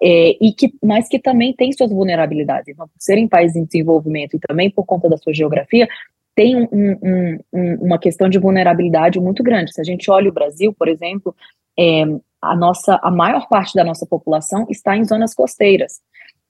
é, 0.00 0.36
e 0.40 0.52
que, 0.52 0.72
mas 0.82 1.08
que 1.08 1.18
também 1.18 1.52
tem 1.52 1.72
suas 1.72 1.90
vulnerabilidades. 1.90 2.68
Então, 2.68 2.86
por 2.86 2.94
serem 2.98 3.26
países 3.26 3.56
em 3.56 3.64
desenvolvimento 3.64 4.36
e 4.36 4.40
também 4.40 4.70
por 4.70 4.84
conta 4.84 5.08
da 5.08 5.16
sua 5.16 5.32
geografia, 5.32 5.88
tem 6.36 6.56
um, 6.56 6.68
um, 6.72 7.38
um, 7.52 7.74
uma 7.86 7.98
questão 7.98 8.28
de 8.28 8.38
vulnerabilidade 8.38 9.20
muito 9.20 9.42
grande. 9.42 9.72
Se 9.72 9.80
a 9.80 9.84
gente 9.84 10.10
olha 10.10 10.28
o 10.28 10.32
Brasil, 10.32 10.72
por 10.72 10.88
exemplo, 10.88 11.34
é, 11.78 12.04
a 12.40 12.54
nossa, 12.54 12.98
a 13.02 13.10
maior 13.10 13.48
parte 13.48 13.74
da 13.74 13.84
nossa 13.84 14.06
população 14.06 14.66
está 14.68 14.96
em 14.96 15.04
zonas 15.04 15.34
costeiras, 15.34 16.00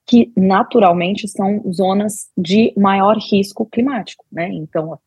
que 0.05 0.31
naturalmente 0.35 1.27
são 1.27 1.63
zonas 1.71 2.29
de 2.37 2.73
maior 2.77 3.17
risco 3.17 3.65
climático, 3.65 4.25
né? 4.31 4.49
Então, 4.49 4.99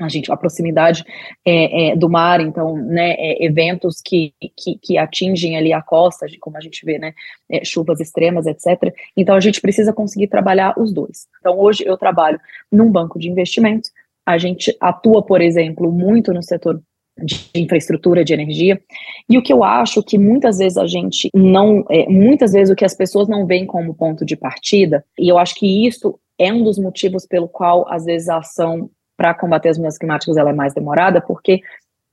a 0.00 0.08
gente 0.08 0.32
a 0.32 0.36
proximidade 0.36 1.04
é, 1.44 1.90
é, 1.90 1.96
do 1.96 2.08
mar, 2.08 2.40
então, 2.40 2.76
né, 2.76 3.12
é, 3.12 3.44
eventos 3.44 4.00
que, 4.04 4.34
que, 4.56 4.76
que, 4.78 4.98
atingem 4.98 5.56
ali 5.56 5.72
a 5.72 5.80
costa, 5.80 6.26
como 6.40 6.56
a 6.56 6.60
gente 6.60 6.84
vê, 6.84 6.98
né, 6.98 7.14
é, 7.48 7.64
chuvas 7.64 8.00
extremas, 8.00 8.46
etc. 8.46 8.92
Então, 9.16 9.36
a 9.36 9.40
gente 9.40 9.60
precisa 9.60 9.92
conseguir 9.92 10.26
trabalhar 10.26 10.74
os 10.76 10.92
dois. 10.92 11.28
Então, 11.38 11.58
hoje 11.58 11.84
eu 11.86 11.96
trabalho 11.96 12.40
num 12.70 12.90
banco 12.90 13.18
de 13.18 13.28
investimentos, 13.28 13.92
a 14.26 14.38
gente 14.38 14.76
atua, 14.80 15.22
por 15.22 15.40
exemplo, 15.40 15.92
muito 15.92 16.32
no 16.32 16.42
setor 16.42 16.80
de 17.18 17.48
infraestrutura 17.54 18.24
de 18.24 18.32
energia. 18.32 18.80
E 19.28 19.36
o 19.36 19.42
que 19.42 19.52
eu 19.52 19.62
acho 19.62 20.02
que 20.02 20.18
muitas 20.18 20.58
vezes 20.58 20.78
a 20.78 20.86
gente 20.86 21.28
não, 21.34 21.84
é, 21.90 22.08
muitas 22.08 22.52
vezes 22.52 22.72
o 22.72 22.76
que 22.76 22.84
as 22.84 22.94
pessoas 22.94 23.28
não 23.28 23.46
veem 23.46 23.66
como 23.66 23.94
ponto 23.94 24.24
de 24.24 24.36
partida, 24.36 25.04
e 25.18 25.28
eu 25.28 25.38
acho 25.38 25.54
que 25.54 25.86
isso 25.86 26.18
é 26.38 26.52
um 26.52 26.64
dos 26.64 26.78
motivos 26.78 27.26
pelo 27.26 27.48
qual 27.48 27.86
às 27.88 28.04
vezes 28.04 28.28
a 28.28 28.38
ação 28.38 28.90
para 29.16 29.34
combater 29.34 29.68
as 29.68 29.78
mudanças 29.78 29.98
climáticas 29.98 30.36
ela 30.36 30.50
é 30.50 30.54
mais 30.54 30.74
demorada, 30.74 31.20
porque 31.20 31.60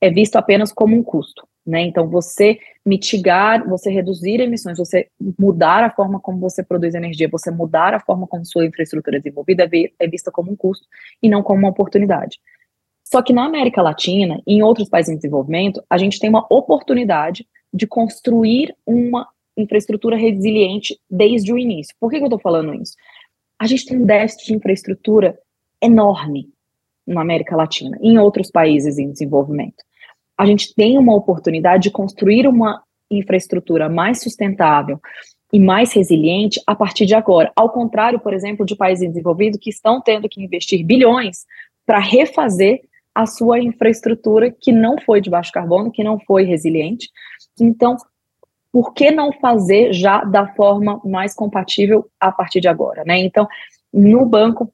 é 0.02 0.10
visto 0.10 0.36
apenas 0.36 0.72
como 0.72 0.96
um 0.96 1.04
custo. 1.04 1.48
Né? 1.66 1.82
Então, 1.82 2.08
você 2.08 2.58
mitigar, 2.86 3.68
você 3.68 3.92
reduzir 3.92 4.40
emissões, 4.40 4.78
você 4.78 5.08
mudar 5.38 5.84
a 5.84 5.92
forma 5.92 6.20
como 6.20 6.40
você 6.40 6.64
produz 6.64 6.96
energia, 6.96 7.30
você 7.30 7.52
mudar 7.52 7.94
a 7.94 8.00
forma 8.00 8.26
como 8.26 8.46
sua 8.46 8.66
infraestrutura 8.66 9.18
é 9.18 9.20
desenvolvida 9.20 9.64
é, 9.66 9.92
é 10.00 10.08
vista 10.08 10.32
como 10.32 10.52
um 10.52 10.56
custo 10.56 10.88
e 11.22 11.30
não 11.30 11.44
como 11.44 11.60
uma 11.60 11.70
oportunidade. 11.70 12.40
Só 13.12 13.24
que 13.24 13.34
na 13.34 13.46
América 13.46 13.82
Latina 13.82 14.40
e 14.46 14.54
em 14.54 14.62
outros 14.62 14.88
países 14.88 15.12
em 15.12 15.16
desenvolvimento, 15.16 15.84
a 15.90 15.98
gente 15.98 16.20
tem 16.20 16.30
uma 16.30 16.46
oportunidade 16.50 17.48
de 17.74 17.88
construir 17.88 18.76
uma 18.86 19.28
infraestrutura 19.58 20.16
resiliente 20.16 21.00
desde 21.10 21.52
o 21.52 21.58
início. 21.58 21.96
Por 22.00 22.12
que, 22.12 22.18
que 22.18 22.24
eu 22.24 22.28
estou 22.28 22.40
falando 22.40 22.74
isso? 22.76 22.94
A 23.60 23.66
gente 23.66 23.86
tem 23.86 23.98
um 23.98 24.06
déficit 24.06 24.46
de 24.46 24.56
infraestrutura 24.56 25.38
enorme 25.82 26.50
na 27.06 27.22
América 27.22 27.56
Latina, 27.56 27.98
em 28.00 28.20
outros 28.20 28.52
países 28.52 29.00
em 29.00 29.12
desenvolvimento. 29.12 29.84
A 30.38 30.46
gente 30.46 30.74
tem 30.76 30.98
uma 30.98 31.16
oportunidade 31.16 31.84
de 31.84 31.92
construir 31.92 32.48
uma 32.48 32.84
infraestrutura 33.10 33.90
mais 33.90 34.22
sustentável 34.22 35.00
e 35.52 35.60
mais 35.60 35.92
resiliente 35.94 36.62
a 36.66 36.76
partir 36.76 37.08
de 37.08 37.16
agora. 37.16 37.52
Ao 37.56 37.72
contrário, 37.72 38.20
por 38.20 38.34
exemplo, 38.36 38.66
de 38.66 38.76
países 38.76 39.08
desenvolvidos 39.08 39.60
que 39.60 39.72
estão 39.72 40.00
tendo 40.00 40.30
que 40.30 40.44
investir 40.44 40.86
bilhões 40.86 41.46
para 41.88 42.00
refazer 42.00 42.82
a 43.14 43.26
sua 43.26 43.60
infraestrutura 43.60 44.52
que 44.52 44.72
não 44.72 44.98
foi 45.00 45.22
de 45.22 45.30
baixo 45.30 45.52
carbono, 45.52 45.92
que 45.92 46.04
não 46.04 46.20
foi 46.20 46.44
resiliente. 46.44 47.10
Então, 47.60 47.98
por 48.72 48.94
que 48.94 49.12
não 49.12 49.32
fazer 49.34 49.94
já 49.94 50.24
da 50.24 50.48
forma 50.54 51.02
mais 51.04 51.34
compatível 51.34 52.10
a 52.20 52.32
partir 52.32 52.62
de 52.62 52.68
agora, 52.68 53.04
né? 53.04 53.18
Então, 53.18 53.48
no 53.92 54.26
banco 54.26 54.72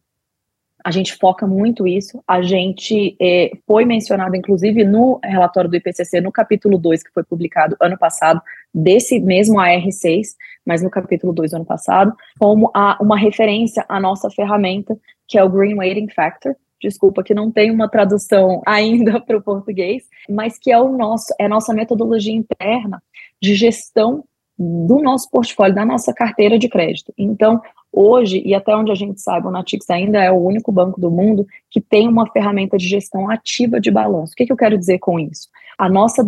a 0.86 0.92
gente 0.92 1.16
foca 1.16 1.48
muito 1.48 1.88
isso. 1.88 2.24
A 2.28 2.44
gente 2.44 3.18
é, 3.20 3.50
foi 3.66 3.86
mencionado, 3.86 4.36
inclusive, 4.36 4.84
no 4.84 5.20
relatório 5.24 5.68
do 5.68 5.76
IPCC, 5.76 6.22
no 6.22 6.32
capítulo 6.32 6.78
2, 6.78 7.02
que 7.02 7.12
foi 7.12 7.24
publicado 7.24 7.76
ano 7.82 7.98
passado, 7.98 8.40
desse 8.72 9.20
mesmo 9.20 9.56
AR6, 9.56 10.36
mas 10.64 10.84
no 10.84 10.92
capítulo 10.92 11.34
2 11.34 11.56
ano 11.56 11.66
passado, 11.66 12.16
como 12.38 12.70
a, 12.72 13.00
uma 13.02 13.18
referência 13.18 13.84
à 13.90 14.00
nossa 14.00 14.30
ferramenta, 14.30 14.96
que 15.28 15.40
é 15.40 15.44
o 15.44 15.50
Green 15.50 15.74
Weighting 15.74 16.10
Factor. 16.10 16.56
Desculpa 16.88 17.24
que 17.24 17.34
não 17.34 17.52
tem 17.52 17.72
uma 17.72 17.90
tradução 17.90 18.62
ainda 18.68 19.20
para 19.20 19.38
o 19.38 19.42
português, 19.42 20.04
mas 20.30 20.60
que 20.60 20.72
é 20.72 20.80
o 20.80 20.96
nosso, 20.96 21.34
é 21.40 21.46
a 21.46 21.50
nossa 21.50 21.74
metodologia 21.74 22.34
interna 22.34 23.02
de 23.42 23.56
gestão 23.56 24.24
do 24.58 25.02
nosso 25.02 25.30
portfólio, 25.30 25.76
da 25.76 25.86
nossa 25.86 26.14
carteira 26.14 26.58
de 26.58 26.70
crédito. 26.70 27.14
Então, 27.18 27.62
Hoje, 27.98 28.44
e 28.46 28.54
até 28.54 28.76
onde 28.76 28.92
a 28.92 28.96
gente 28.96 29.22
sabe, 29.22 29.48
o 29.48 29.52
Natix 29.52 29.90
ainda 29.90 30.22
é 30.22 30.30
o 30.30 30.36
único 30.36 30.70
banco 30.70 31.00
do 31.00 31.10
mundo 31.10 31.48
que 31.72 31.80
tem 31.80 32.10
uma 32.10 32.30
ferramenta 32.30 32.78
de 32.78 32.86
gestão 32.86 33.30
ativa 33.30 33.80
de 33.80 33.90
balanço. 33.90 34.34
O 34.34 34.36
que, 34.36 34.46
que 34.46 34.52
eu 34.52 34.58
quero 34.58 34.78
dizer 34.78 35.00
com 35.00 35.18
isso? 35.18 35.48
A 35.78 35.88
nossa 35.88 36.22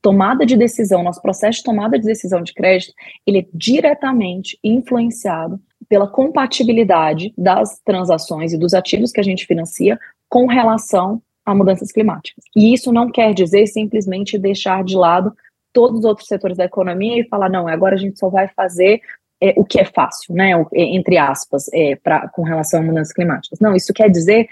tomada 0.00 0.46
de 0.46 0.56
decisão, 0.56 1.02
nosso 1.02 1.20
processo 1.20 1.58
de 1.58 1.64
tomada 1.64 1.98
de 1.98 2.06
decisão 2.06 2.42
de 2.42 2.54
crédito, 2.54 2.94
ele 3.26 3.40
é 3.40 3.46
diretamente 3.52 4.58
influenciado 4.64 5.60
pela 5.88 6.06
compatibilidade 6.06 7.32
das 7.36 7.80
transações 7.84 8.52
e 8.52 8.58
dos 8.58 8.74
ativos 8.74 9.12
que 9.12 9.20
a 9.20 9.24
gente 9.24 9.46
financia 9.46 9.98
com 10.28 10.46
relação 10.46 11.20
a 11.44 11.54
mudanças 11.54 11.90
climáticas. 11.90 12.44
E 12.54 12.72
isso 12.72 12.92
não 12.92 13.10
quer 13.10 13.34
dizer 13.34 13.66
simplesmente 13.66 14.38
deixar 14.38 14.84
de 14.84 14.96
lado 14.96 15.32
todos 15.72 16.00
os 16.00 16.04
outros 16.04 16.28
setores 16.28 16.56
da 16.56 16.64
economia 16.64 17.20
e 17.20 17.28
falar, 17.28 17.48
não, 17.48 17.66
agora 17.66 17.94
a 17.94 17.98
gente 17.98 18.18
só 18.18 18.28
vai 18.28 18.48
fazer 18.48 19.00
é, 19.40 19.54
o 19.56 19.64
que 19.64 19.80
é 19.80 19.84
fácil, 19.84 20.34
né, 20.34 20.52
é, 20.72 20.82
entre 20.82 21.18
aspas, 21.18 21.66
é, 21.72 21.96
pra, 21.96 22.28
com 22.28 22.42
relação 22.42 22.80
a 22.80 22.82
mudanças 22.82 23.12
climáticas. 23.12 23.58
Não, 23.58 23.74
isso 23.74 23.92
quer 23.92 24.08
dizer 24.08 24.48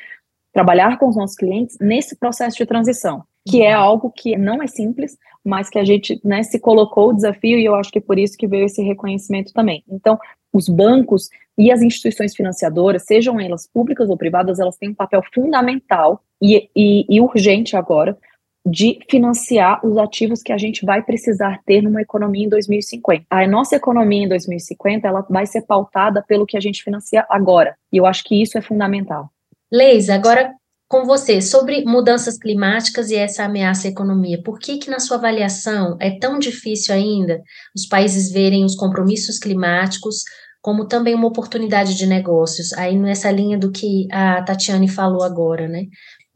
trabalhar 0.53 0.99
com 0.99 1.09
os 1.09 1.17
nossos 1.17 1.37
clientes 1.37 1.77
nesse 1.81 2.17
processo 2.17 2.57
de 2.57 2.67
transição, 2.67 3.23
que 3.49 3.63
é 3.63 3.77
uhum. 3.77 3.85
algo 3.85 4.11
que 4.11 4.37
não 4.37 4.61
é 4.61 4.67
simples, 4.67 5.17
mas 5.45 5.69
que 5.69 5.79
a 5.79 5.85
gente 5.85 6.21
né, 6.25 6.43
se 6.43 6.59
colocou 6.59 7.11
o 7.11 7.13
desafio 7.13 7.59
e 7.59 7.65
eu 7.65 7.75
acho 7.75 7.91
que 7.91 8.01
por 8.01 8.19
isso 8.19 8.37
que 8.37 8.47
veio 8.47 8.67
esse 8.67 8.83
reconhecimento 8.83 9.53
também. 9.53 9.83
Então, 9.89 10.19
os 10.53 10.69
bancos 10.69 11.29
e 11.57 11.71
as 11.71 11.83
instituições 11.83 12.35
financiadoras, 12.35 13.05
sejam 13.05 13.41
elas 13.41 13.67
públicas 13.67 14.09
ou 14.09 14.17
privadas, 14.17 14.59
elas 14.59 14.77
têm 14.77 14.91
um 14.91 14.95
papel 14.95 15.23
fundamental 15.33 16.23
e, 16.43 16.69
e, 16.75 17.07
e 17.09 17.21
urgente 17.21 17.77
agora 17.77 18.17
de 18.65 18.99
financiar 19.09 19.85
os 19.85 19.97
ativos 19.97 20.43
que 20.43 20.53
a 20.53 20.59
gente 20.59 20.85
vai 20.85 21.03
precisar 21.03 21.61
ter 21.65 21.81
numa 21.83 22.03
economia 22.03 22.45
em 22.45 22.49
2050. 22.49 23.25
A 23.31 23.47
nossa 23.47 23.77
economia 23.77 24.25
em 24.25 24.29
2050 24.29 25.09
ela 25.09 25.27
vai 25.29 25.47
ser 25.47 25.63
pautada 25.63 26.23
pelo 26.27 26.47
que 26.47 26.57
a 26.57 26.61
gente 26.61 26.83
financia 26.83 27.25
agora. 27.31 27.75
E 27.91 27.97
eu 27.97 28.05
acho 28.05 28.23
que 28.25 28.41
isso 28.41 28.59
é 28.59 28.61
fundamental. 28.61 29.31
Leis, 29.73 30.11
agora 30.11 30.53
com 30.91 31.05
você 31.05 31.41
sobre 31.41 31.85
mudanças 31.85 32.37
climáticas 32.37 33.11
e 33.11 33.15
essa 33.15 33.45
ameaça 33.45 33.87
à 33.87 33.91
economia. 33.93 34.43
Por 34.43 34.59
que 34.59 34.77
que 34.77 34.91
na 34.91 34.99
sua 34.99 35.19
avaliação 35.19 35.97
é 36.01 36.19
tão 36.19 36.37
difícil 36.37 36.93
ainda 36.93 37.41
os 37.73 37.87
países 37.87 38.33
verem 38.33 38.65
os 38.65 38.75
compromissos 38.75 39.39
climáticos 39.39 40.25
como 40.61 40.89
também 40.89 41.15
uma 41.15 41.29
oportunidade 41.29 41.97
de 41.97 42.07
negócios, 42.07 42.73
aí 42.75 42.95
nessa 42.99 43.31
linha 43.31 43.57
do 43.57 43.71
que 43.71 44.07
a 44.13 44.43
Tatiane 44.43 44.89
falou 44.89 45.23
agora, 45.23 45.67
né? 45.67 45.85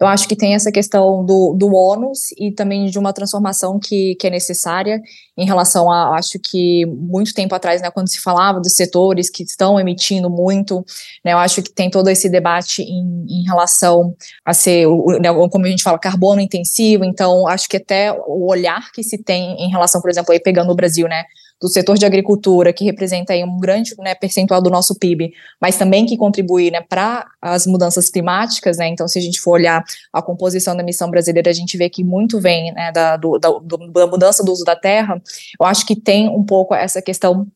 Eu 0.01 0.09
acho 0.09 0.27
que 0.27 0.35
tem 0.35 0.55
essa 0.55 0.73
questão 0.73 1.25
do, 1.25 1.55
do 1.57 1.73
ônus 1.73 2.33
e 2.37 2.51
também 2.51 2.87
de 2.87 2.99
uma 2.99 3.13
transformação 3.13 3.79
que, 3.79 4.17
que 4.17 4.27
é 4.27 4.31
necessária 4.31 5.01
em 5.37 5.47
relação 5.47 5.91
a, 5.91 6.17
acho 6.17 6.39
que 6.39 6.85
muito 6.87 7.33
tempo 7.33 7.55
atrás, 7.55 7.81
né, 7.81 7.91
quando 7.91 8.11
se 8.11 8.21
falava 8.21 8.61
dos 8.61 8.75
setores 8.75 9.31
que 9.31 9.45
estão 9.45 9.79
emitindo 9.79 10.29
muito, 10.29 10.85
né, 11.25 11.33
eu 11.33 11.39
acho 11.39 11.63
que 11.63 11.73
tem 11.73 11.89
todo 11.89 12.09
esse 12.09 12.29
debate 12.29 12.83
em, 12.83 13.25
em 13.29 13.43
relação 13.45 14.17
a 14.45 14.53
ser, 14.53 14.87
né, 15.21 15.33
como 15.51 15.65
a 15.65 15.69
gente 15.69 15.83
fala, 15.83 15.99
carbono 15.99 16.41
intensivo, 16.41 17.05
então 17.05 17.47
acho 17.47 17.69
que 17.69 17.77
até 17.77 18.13
o 18.13 18.51
olhar 18.51 18.91
que 18.93 19.03
se 19.03 19.17
tem 19.17 19.57
em 19.65 19.71
relação, 19.71 20.01
por 20.01 20.11
exemplo, 20.11 20.33
aí 20.33 20.41
pegando 20.41 20.73
o 20.73 20.77
Brasil, 20.77 21.07
né, 21.07 21.25
do 21.61 21.69
setor 21.69 21.97
de 21.97 22.05
agricultura, 22.05 22.73
que 22.73 22.85
representa 22.85 23.33
aí 23.33 23.43
um 23.43 23.59
grande 23.59 23.95
né, 23.99 24.15
percentual 24.15 24.61
do 24.61 24.71
nosso 24.71 24.95
PIB, 24.95 25.33
mas 25.61 25.77
também 25.77 26.05
que 26.05 26.17
contribui 26.17 26.71
né, 26.71 26.81
para 26.83 27.27
as 27.41 27.67
mudanças 27.67 28.11
climáticas, 28.11 28.77
né, 28.77 28.89
então 28.89 29.09
se 29.09 29.19
a 29.19 29.23
gente 29.23 29.41
for 29.41 29.53
olhar 29.53 29.83
a 30.13 30.21
composição 30.21 30.77
da 30.77 30.83
emissão 30.83 31.11
brasileira, 31.11 31.51
a 31.51 31.55
gente 31.55 31.77
vê 31.77 31.89
que 31.89 32.05
muito 32.05 32.41
vem 32.41 32.73
né, 32.73 32.93
da, 32.93 33.17
do, 33.17 33.39
da, 33.39 33.49
da 33.51 34.07
mudança 34.07 34.45
do 34.45 34.53
uso 34.53 34.65
da 34.65 34.77
terra, 34.77 35.21
eu 35.59 35.67
acho 35.67 35.87
que 35.87 35.97
tem 35.97 36.29
um 36.29 36.45
pouco 36.45 36.75
essa 36.75 37.01
questão 37.01 37.47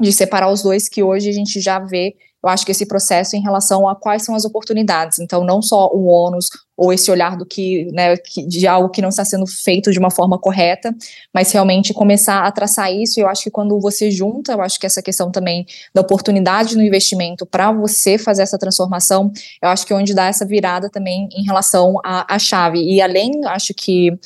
de 0.00 0.12
separar 0.12 0.50
os 0.50 0.62
dois, 0.62 0.88
que 0.88 1.02
hoje 1.02 1.28
a 1.28 1.32
gente 1.32 1.60
já 1.60 1.78
vê 1.78 2.16
eu 2.42 2.48
acho 2.48 2.64
que 2.64 2.72
esse 2.72 2.86
processo 2.86 3.36
em 3.36 3.42
relação 3.42 3.88
a 3.88 3.94
quais 3.94 4.24
são 4.24 4.34
as 4.34 4.44
oportunidades. 4.44 5.18
Então, 5.18 5.44
não 5.44 5.60
só 5.60 5.88
o 5.92 6.06
ônus 6.06 6.48
ou 6.76 6.90
esse 6.90 7.10
olhar 7.10 7.36
do 7.36 7.44
que, 7.44 7.84
né, 7.92 8.16
de 8.48 8.66
algo 8.66 8.88
que 8.88 9.02
não 9.02 9.10
está 9.10 9.22
sendo 9.22 9.46
feito 9.46 9.92
de 9.92 9.98
uma 9.98 10.10
forma 10.10 10.38
correta, 10.38 10.94
mas 11.34 11.52
realmente 11.52 11.92
começar 11.92 12.42
a 12.46 12.50
traçar 12.50 12.90
isso. 12.90 13.20
E 13.20 13.22
eu 13.22 13.28
acho 13.28 13.42
que 13.42 13.50
quando 13.50 13.78
você 13.78 14.10
junta, 14.10 14.52
eu 14.52 14.62
acho 14.62 14.80
que 14.80 14.86
essa 14.86 15.02
questão 15.02 15.30
também 15.30 15.66
da 15.94 16.00
oportunidade 16.00 16.76
no 16.76 16.82
investimento 16.82 17.44
para 17.44 17.70
você 17.70 18.16
fazer 18.16 18.42
essa 18.42 18.58
transformação, 18.58 19.30
eu 19.62 19.68
acho 19.68 19.86
que 19.86 19.92
é 19.92 19.96
onde 19.96 20.14
dá 20.14 20.24
essa 20.24 20.46
virada 20.46 20.88
também 20.88 21.28
em 21.32 21.44
relação 21.44 21.96
à, 22.02 22.38
chave. 22.38 22.82
E 22.82 23.02
além, 23.02 23.32
acho 23.44 23.74
que 23.74 24.18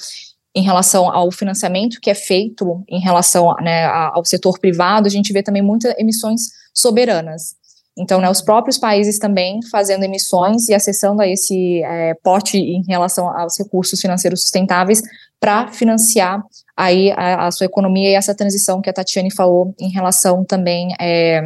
em 0.54 0.62
relação 0.62 1.11
ao 1.11 1.33
financiamento 1.33 2.00
que 2.00 2.09
é 2.09 2.14
feito 2.14 2.85
em 2.88 3.00
relação 3.00 3.52
né, 3.61 3.87
ao 3.87 4.25
setor 4.25 4.61
privado, 4.61 5.09
a 5.09 5.11
gente 5.11 5.33
vê 5.33 5.42
também 5.42 5.62
muitas 5.62 5.92
emissões 5.99 6.42
soberanas. 6.73 7.56
Então, 7.96 8.20
né, 8.20 8.28
os 8.28 8.42
próprios 8.42 8.76
países 8.76 9.18
também 9.18 9.60
fazendo 9.70 10.02
emissões 10.02 10.68
e 10.68 10.74
acessando 10.74 11.22
a 11.22 11.28
esse 11.28 11.82
é, 11.84 12.14
pote 12.22 12.58
em 12.58 12.82
relação 12.88 13.28
aos 13.28 13.56
recursos 13.56 14.00
financeiros 14.00 14.40
sustentáveis 14.40 15.00
para 15.38 15.68
financiar 15.68 16.42
aí 16.76 17.12
a, 17.12 17.46
a, 17.46 17.50
sua 17.52 17.66
economia 17.66 18.10
e 18.10 18.14
essa 18.14 18.34
transição 18.34 18.80
que 18.80 18.90
a 18.90 18.92
Tatiane 18.92 19.32
falou 19.32 19.74
em 19.78 19.90
relação 19.90 20.44
também 20.44 20.88
é, 21.00 21.40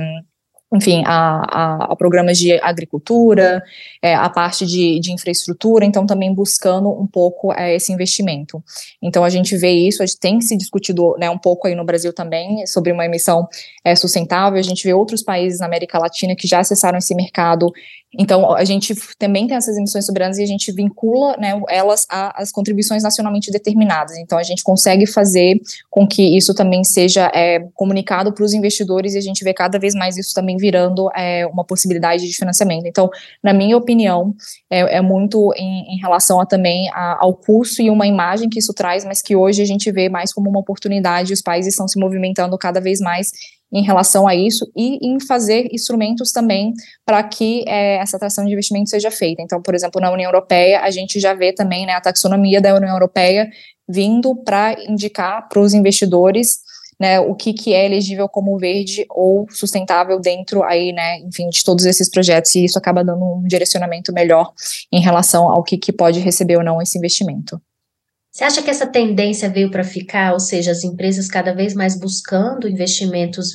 enfim, 0.75 1.03
a, 1.07 1.45
a, 1.49 1.93
a, 1.93 1.97
programas 1.97 2.39
de 2.39 2.53
agricultura, 2.61 3.63
é, 4.03 4.15
a 4.15 4.29
parte 4.29 4.67
de, 4.67 5.01
de, 5.01 5.13
infraestrutura, 5.13 5.85
então 5.85 6.05
também 6.07 6.33
buscando 6.35 6.91
um 6.91 7.07
pouco 7.07 7.53
é, 7.55 7.75
esse 7.75 7.91
investimento. 7.91 8.63
Então 9.03 9.25
a 9.25 9.31
gente 9.31 9.57
vê 9.57 9.71
isso, 9.71 10.03
a 10.03 10.07
gente 10.07 10.19
tem 10.19 10.41
se 10.41 10.57
discutido 10.57 11.17
né, 11.19 11.31
um 11.31 11.39
pouco 11.39 11.67
aí 11.67 11.75
no 11.75 11.85
Brasil 11.85 12.13
também 12.13 12.67
sobre 12.67 12.93
uma 12.93 13.07
emissão 13.07 13.49
é, 13.83 13.97
sustentável, 13.97 14.59
a 14.59 14.63
gente 14.63 14.85
vê 14.85 14.93
outros 14.93 15.23
países 15.23 15.61
na 15.61 15.67
América 15.67 15.99
Latina 15.99 16.37
que 16.37 16.47
já 16.47 16.61
acessaram 16.61 16.99
esse 16.99 17.15
mercado 17.15 17.73
então, 18.15 18.55
a 18.55 18.65
gente 18.65 18.95
também 19.19 19.47
tem 19.47 19.57
essas 19.57 19.77
emissões 19.77 20.07
soberanas 20.07 20.39
e 20.39 20.43
a 20.43 20.47
gente 20.47 20.73
vincula 20.73 21.37
né, 21.37 21.61
elas 21.69 22.07
às 22.09 22.51
contribuições 22.51 23.03
nacionalmente 23.03 23.51
determinadas. 23.51 24.17
Então, 24.17 24.39
a 24.39 24.43
gente 24.43 24.63
consegue 24.63 25.07
fazer 25.07 25.61
com 25.91 26.07
que 26.07 26.37
isso 26.37 26.55
também 26.55 26.83
seja 26.85 27.31
é, 27.35 27.61
comunicado 27.75 28.33
para 28.33 28.45
os 28.45 28.55
investidores 28.55 29.15
e 29.15 29.19
a 29.19 29.21
gente 29.21 29.45
vê 29.45 29.53
cada 29.53 29.79
vez 29.79 29.95
mais 29.95 30.17
isso 30.17 30.33
também 30.35 30.57
virando 30.59 31.11
é, 31.15 31.47
uma 31.47 31.65
possibilidade 31.65 32.27
de 32.27 32.37
financiamento. 32.37 32.87
Então, 32.87 33.09
na 33.43 33.53
minha 33.55 33.77
opinião, 33.77 34.35
é, 34.69 34.97
é 34.97 35.00
muito 35.00 35.53
em, 35.57 35.95
em, 35.95 35.99
relação 35.99 36.41
a, 36.41 36.47
também 36.47 36.91
a, 36.91 37.19
ao 37.21 37.35
custo 37.35 37.81
e 37.81 37.88
uma 37.88 38.07
imagem 38.07 38.49
que 38.49 38.59
isso 38.59 38.75
traz, 38.75 39.05
mas 39.05 39.23
que 39.23 39.35
hoje 39.35 39.62
a 39.62 39.65
gente 39.65 39.91
vê 39.91 40.09
mais 40.09 40.33
como 40.33 40.50
uma 40.50 40.61
oportunidade. 40.61 41.33
Os 41.33 41.41
países 41.41 41.73
estão 41.73 41.88
se 41.88 41.99
movimentando 41.99 42.59
cada 42.59 42.81
vez 42.81 43.00
mais 43.00 43.31
em 43.73 43.83
relação 43.83 44.27
a 44.27 44.35
isso 44.35 44.71
e 44.77 44.99
em 45.07 45.21
fazer 45.21 45.69
instrumentos 45.73 46.33
também 46.33 46.73
para 47.05 47.23
que 47.23 47.65
é, 47.67 47.97
essa 47.97 48.17
atração 48.17 48.45
de 48.45 48.53
investimento 48.53 48.91
seja 48.91 49.11
feita. 49.11 49.43
Então, 49.43 49.61
por 49.61 49.75
exemplo, 49.75 50.00
na 50.00 50.11
União 50.11 50.29
Europeia, 50.29 50.81
a 50.81 50.91
gente 50.91 51.21
já 51.21 51.35
vê 51.35 51.53
também 51.53 51.87
né, 51.87 51.93
a 51.93 52.00
taxonomia 52.00 52.61
da 52.61 52.75
União 52.75 52.93
Europeia 52.93 53.49
vindo 53.88 54.35
para 54.37 54.77
indicar 54.88 55.49
para 55.49 55.61
os 55.61 55.73
investidores 55.73 56.59
né, 56.99 57.21
o 57.21 57.35
que, 57.35 57.52
que 57.52 57.73
é 57.73 57.87
elegível 57.87 58.28
como 58.28 58.59
verde 58.59 59.07
ou 59.11 59.47
sustentável 59.50 60.19
dentro 60.21 60.62
aí, 60.64 60.93
né, 60.93 61.21
enfim, 61.21 61.49
de 61.49 61.62
todos 61.62 61.85
esses 61.85 62.11
projetos, 62.11 62.55
e 62.55 62.64
isso 62.64 62.78
acaba 62.78 63.05
dando 63.05 63.25
um 63.25 63.43
direcionamento 63.45 64.12
melhor 64.12 64.53
em 64.90 65.01
relação 65.01 65.49
ao 65.49 65.62
que, 65.62 65.79
que 65.79 65.92
pode 65.92 66.18
receber 66.20 66.57
ou 66.57 66.64
não 66.64 66.83
esse 66.83 66.99
investimento. 66.99 67.61
Você 68.31 68.44
acha 68.44 68.62
que 68.62 68.70
essa 68.70 68.87
tendência 68.87 69.49
veio 69.49 69.70
para 69.70 69.85
ficar, 69.85 70.33
ou 70.33 70.40
seja, 70.40 70.70
as 70.70 70.85
empresas 70.85 71.29
cada 71.29 71.55
vez 71.55 71.75
mais 71.75 71.99
buscando 71.99 72.68
investimentos 72.68 73.49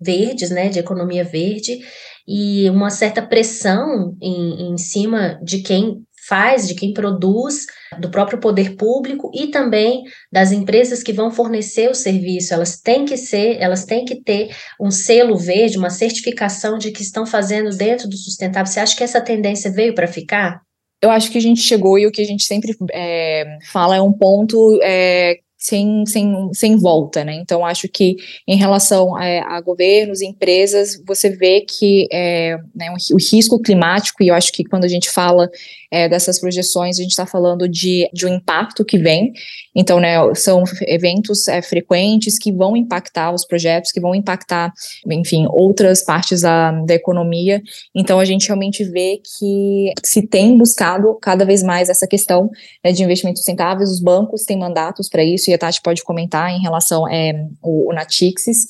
verdes, 0.00 0.50
né, 0.50 0.68
de 0.68 0.78
economia 0.78 1.24
verde, 1.24 1.78
e 2.26 2.68
uma 2.70 2.90
certa 2.90 3.22
pressão 3.22 4.16
em, 4.20 4.72
em 4.72 4.78
cima 4.78 5.38
de 5.42 5.60
quem 5.60 6.02
faz, 6.26 6.66
de 6.66 6.74
quem 6.74 6.92
produz, 6.92 7.66
do 7.98 8.10
próprio 8.10 8.38
poder 8.38 8.76
público 8.76 9.30
e 9.34 9.48
também 9.48 10.04
das 10.30 10.52
empresas 10.52 11.02
que 11.02 11.12
vão 11.12 11.30
fornecer 11.30 11.90
o 11.90 11.94
serviço. 11.94 12.52
Elas 12.52 12.80
têm 12.80 13.04
que 13.04 13.16
ser, 13.16 13.56
elas 13.60 13.84
têm 13.84 14.04
que 14.04 14.16
ter 14.16 14.54
um 14.80 14.90
selo 14.90 15.36
verde, 15.36 15.78
uma 15.78 15.90
certificação 15.90 16.78
de 16.78 16.90
que 16.90 17.02
estão 17.02 17.26
fazendo 17.26 17.76
dentro 17.76 18.08
do 18.08 18.16
sustentável. 18.16 18.70
Você 18.70 18.80
acha 18.80 18.96
que 18.96 19.04
essa 19.04 19.20
tendência 19.20 19.70
veio 19.70 19.94
para 19.94 20.06
ficar? 20.06 20.66
eu 21.02 21.10
acho 21.10 21.30
que 21.30 21.38
a 21.38 21.42
gente 21.42 21.60
chegou 21.60 21.98
e 21.98 22.06
o 22.06 22.10
que 22.10 22.22
a 22.22 22.24
gente 22.24 22.44
sempre 22.44 22.74
é, 22.92 23.58
fala 23.70 23.96
é 23.96 24.00
um 24.00 24.12
ponto 24.12 24.80
é, 24.82 25.38
sem, 25.56 26.04
sem, 26.06 26.50
sem 26.52 26.76
volta, 26.76 27.24
né? 27.24 27.34
Então, 27.34 27.64
acho 27.64 27.88
que 27.88 28.16
em 28.46 28.56
relação 28.56 29.16
a, 29.16 29.56
a 29.56 29.60
governos, 29.60 30.20
empresas, 30.20 31.02
você 31.06 31.30
vê 31.30 31.62
que 31.62 32.06
é, 32.12 32.56
né, 32.74 32.90
o 33.12 33.16
risco 33.16 33.60
climático, 33.60 34.22
e 34.22 34.28
eu 34.28 34.34
acho 34.34 34.52
que 34.52 34.64
quando 34.64 34.84
a 34.84 34.88
gente 34.88 35.10
fala 35.10 35.48
é, 35.90 36.08
dessas 36.08 36.38
projeções, 36.40 36.98
a 36.98 37.02
gente 37.02 37.12
está 37.12 37.26
falando 37.26 37.68
de, 37.68 38.08
de 38.12 38.26
um 38.26 38.34
impacto 38.34 38.84
que 38.84 38.98
vem. 38.98 39.32
Então, 39.74 40.00
né, 40.00 40.16
são 40.34 40.64
eventos 40.82 41.48
é, 41.48 41.60
frequentes 41.62 42.38
que 42.38 42.52
vão 42.52 42.76
impactar 42.76 43.32
os 43.32 43.44
projetos, 43.44 43.92
que 43.92 44.00
vão 44.00 44.14
impactar, 44.14 44.72
enfim, 45.10 45.46
outras 45.50 46.02
partes 46.04 46.40
da, 46.40 46.72
da 46.72 46.94
economia. 46.94 47.62
Então, 47.94 48.18
a 48.18 48.24
gente 48.24 48.46
realmente 48.46 48.84
vê 48.84 49.20
que 49.22 49.92
se 50.04 50.26
tem 50.26 50.56
buscado 50.56 51.16
cada 51.20 51.44
vez 51.44 51.62
mais 51.62 51.88
essa 51.88 52.06
questão 52.06 52.50
né, 52.84 52.92
de 52.92 53.02
investimentos 53.02 53.40
sustentáveis, 53.40 53.90
os 53.90 54.00
bancos 54.00 54.44
têm 54.44 54.58
mandatos 54.58 55.08
para 55.08 55.22
isso, 55.22 55.50
e 55.50 55.54
a 55.54 55.58
Tati 55.58 55.80
pode 55.82 56.02
comentar 56.02 56.50
em 56.50 56.60
relação 56.60 57.08
é, 57.08 57.32
o, 57.62 57.90
o 57.90 57.92
Natixis. 57.92 58.66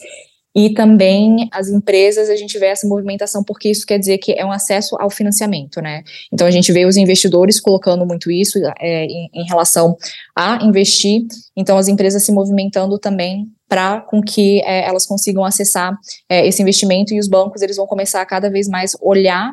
E 0.56 0.70
também 0.70 1.50
as 1.52 1.68
empresas, 1.68 2.30
a 2.30 2.34
gente 2.34 2.58
vê 2.58 2.66
essa 2.66 2.88
movimentação, 2.88 3.44
porque 3.44 3.68
isso 3.68 3.84
quer 3.84 3.98
dizer 3.98 4.16
que 4.16 4.32
é 4.32 4.42
um 4.42 4.50
acesso 4.50 4.96
ao 4.98 5.10
financiamento, 5.10 5.82
né? 5.82 6.02
Então 6.32 6.46
a 6.46 6.50
gente 6.50 6.72
vê 6.72 6.86
os 6.86 6.96
investidores 6.96 7.60
colocando 7.60 8.06
muito 8.06 8.30
isso 8.30 8.58
é, 8.80 9.04
em, 9.04 9.28
em 9.34 9.44
relação 9.44 9.94
a 10.34 10.64
investir, 10.64 11.26
então 11.54 11.76
as 11.76 11.88
empresas 11.88 12.24
se 12.24 12.32
movimentando 12.32 12.98
também 12.98 13.46
para 13.68 14.00
com 14.00 14.22
que 14.22 14.62
é, 14.62 14.88
elas 14.88 15.04
consigam 15.04 15.44
acessar 15.44 15.92
é, 16.26 16.46
esse 16.46 16.62
investimento 16.62 17.12
e 17.12 17.18
os 17.18 17.28
bancos 17.28 17.60
eles 17.60 17.76
vão 17.76 17.86
começar 17.86 18.22
a 18.22 18.26
cada 18.26 18.48
vez 18.48 18.66
mais 18.66 18.96
olhar 19.02 19.52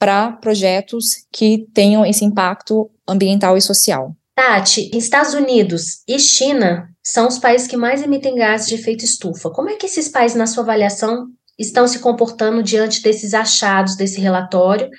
para 0.00 0.32
projetos 0.32 1.26
que 1.32 1.68
tenham 1.72 2.04
esse 2.04 2.24
impacto 2.24 2.90
ambiental 3.06 3.56
e 3.56 3.60
social. 3.60 4.16
Tati, 4.34 4.90
Estados 4.92 5.32
Unidos 5.32 6.02
e 6.08 6.18
China 6.18 6.88
são 7.02 7.28
os 7.28 7.38
países 7.38 7.68
que 7.68 7.76
mais 7.76 8.02
emitem 8.02 8.34
gases 8.34 8.66
de 8.66 8.74
efeito 8.74 9.04
estufa. 9.04 9.48
Como 9.50 9.70
é 9.70 9.76
que 9.76 9.86
esses 9.86 10.08
países, 10.08 10.36
na 10.36 10.46
sua 10.46 10.64
avaliação, 10.64 11.28
estão 11.56 11.86
se 11.86 12.00
comportando 12.00 12.60
diante 12.60 13.00
desses 13.00 13.32
achados 13.32 13.94
desse 13.94 14.20
relatório 14.20 14.90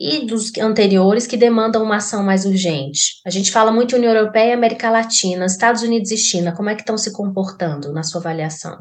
e 0.00 0.24
dos 0.24 0.56
anteriores 0.58 1.26
que 1.26 1.36
demandam 1.36 1.82
uma 1.82 1.96
ação 1.96 2.22
mais 2.22 2.46
urgente? 2.46 3.20
A 3.26 3.30
gente 3.30 3.52
fala 3.52 3.70
muito 3.70 3.94
União 3.94 4.14
Europeia 4.14 4.54
América 4.54 4.90
Latina, 4.90 5.44
Estados 5.44 5.82
Unidos 5.82 6.10
e 6.10 6.16
China. 6.16 6.54
Como 6.56 6.70
é 6.70 6.74
que 6.74 6.80
estão 6.80 6.96
se 6.96 7.12
comportando 7.12 7.92
na 7.92 8.02
sua 8.02 8.22
avaliação? 8.22 8.78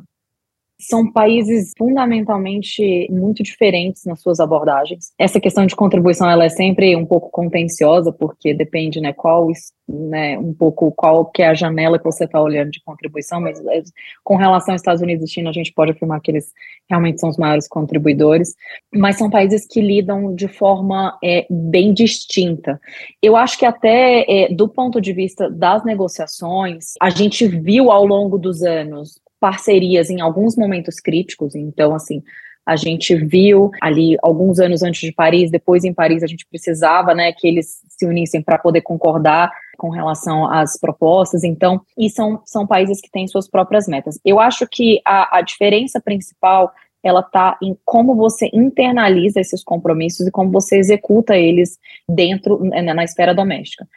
São 0.80 1.12
países 1.12 1.72
fundamentalmente 1.78 3.08
muito 3.12 3.42
diferentes 3.42 4.06
nas 4.06 4.22
suas 4.22 4.40
abordagens. 4.40 5.12
Essa 5.18 5.40
questão 5.40 5.66
de 5.66 5.76
contribuição 5.76 6.30
ela 6.30 6.46
é 6.46 6.50
sempre 6.50 6.96
um 6.96 7.06
pouco 7.06 7.32
contenciosa 7.32 8.12
porque 8.12 8.54
depende, 8.54 9.02
né, 9.02 9.12
qual, 9.12 9.48
né, 9.88 10.38
um 10.38 10.54
pouco 10.54 10.92
qual 10.92 11.26
que 11.26 11.42
é 11.42 11.48
a 11.48 11.56
janela 11.56 11.98
que 11.98 12.06
você 12.06 12.26
está 12.26 12.40
olhando 12.40 12.70
de 12.70 12.82
contribuição. 12.84 13.42
Mas 13.42 13.60
é, 13.66 13.82
com 14.24 14.36
relação 14.36 14.74
aos 14.74 14.82
Estados 14.82 15.02
Unidos 15.02 15.28
e 15.28 15.34
China, 15.34 15.50
a 15.50 15.54
gente 15.54 15.74
pode 15.74 15.92
afirmar 15.92 16.22
que 16.22 16.30
eles 16.30 16.52
realmente 16.88 17.20
são 17.20 17.30
os 17.30 17.38
maiores 17.38 17.68
contribuidores. 17.68 18.54
Mas 18.94 19.18
são 19.18 19.32
países 19.32 19.66
que 19.66 19.82
lidam 19.82 20.36
de 20.36 20.48
forma 20.48 21.18
é, 21.24 21.48
bem 21.50 21.92
distinta. 21.92 22.80
Eu 23.22 23.36
acho 23.36 23.58
que 23.58 23.66
até 23.66 24.26
é, 24.28 24.54
do 24.54 24.70
ponto 24.70 25.02
de 25.02 25.12
vista 25.12 25.50
das 25.50 25.84
negociações, 25.84 26.94
a 27.02 27.10
gente 27.10 27.48
viu 27.48 27.92
ao 27.92 28.06
longo 28.06 28.38
dos 28.38 28.62
anos 28.62 29.20
parcerias 29.39 30.10
em 30.10 30.21
alguns 30.21 30.56
momentos 30.56 31.00
críticos, 31.00 31.56
então, 31.56 31.93
assim, 31.95 32.21
A 32.67 32.76
gente 32.76 33.15
viu 33.15 33.71
ali 33.82 34.17
alguns 34.21 34.60
anos 34.60 34.84
antes 34.84 35.00
de 35.00 35.13
Paris, 35.13 35.50
depois 35.50 35.86
em 35.86 35.93
Paris 35.93 36.21
a 36.21 36.28
gente 36.28 36.45
precisava, 36.45 37.15
né, 37.15 37.32
que 37.32 37.47
eles 37.47 37.82
se 37.88 38.06
unissem 38.06 38.41
para 38.41 38.58
poder 38.58 38.82
concordar 38.82 39.50
com 39.78 39.89
relação 39.89 40.52
às 40.52 40.78
propostas. 40.78 41.45
Então, 41.45 41.80
e 41.97 42.10
são, 42.10 42.41
são 42.45 42.67
países 42.67 43.00
que 43.00 43.10
têm 43.10 43.26
suas 43.26 43.50
próprias 43.50 43.88
metas. 43.88 44.19
Eu 44.26 44.38
acho 44.38 44.67
que 44.67 45.00
a, 45.06 45.38
a 45.38 45.41
diferença 45.41 46.02
principal 46.02 46.73
ela 47.02 47.21
está 47.21 47.58
em 47.63 47.78
como 47.86 48.15
você 48.15 48.50
internaliza 48.52 49.39
esses 49.39 49.63
compromissos 49.63 50.28
e 50.28 50.32
como 50.32 50.52
você 50.52 50.78
executa 50.78 51.38
eles 51.38 51.78
dentro 52.10 52.60
né, 52.60 52.93
na 52.93 53.04
esfera 53.06 53.34
doméstica. 53.34 53.88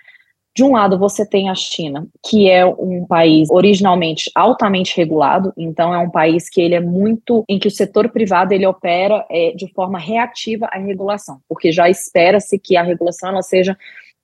De 0.54 0.64
um 0.64 0.72
lado, 0.72 0.98
você 0.98 1.24
tem 1.24 1.48
a 1.48 1.54
China, 1.54 2.08
que 2.28 2.50
é 2.50 2.66
um 2.66 3.06
país 3.06 3.48
originalmente 3.50 4.30
altamente 4.34 4.96
regulado, 4.96 5.52
então 5.56 5.94
é 5.94 5.98
um 5.98 6.10
país 6.10 6.48
que 6.48 6.60
ele 6.60 6.74
é 6.74 6.80
muito 6.80 7.44
em 7.48 7.58
que 7.58 7.68
o 7.68 7.70
setor 7.70 8.08
privado 8.08 8.52
ele 8.52 8.66
opera 8.66 9.24
é, 9.30 9.52
de 9.52 9.72
forma 9.72 9.98
reativa 9.98 10.66
à 10.66 10.78
regulação, 10.78 11.40
porque 11.48 11.70
já 11.70 11.88
espera-se 11.88 12.58
que 12.58 12.76
a 12.76 12.82
regulação 12.82 13.28
ela 13.28 13.42
seja 13.42 13.76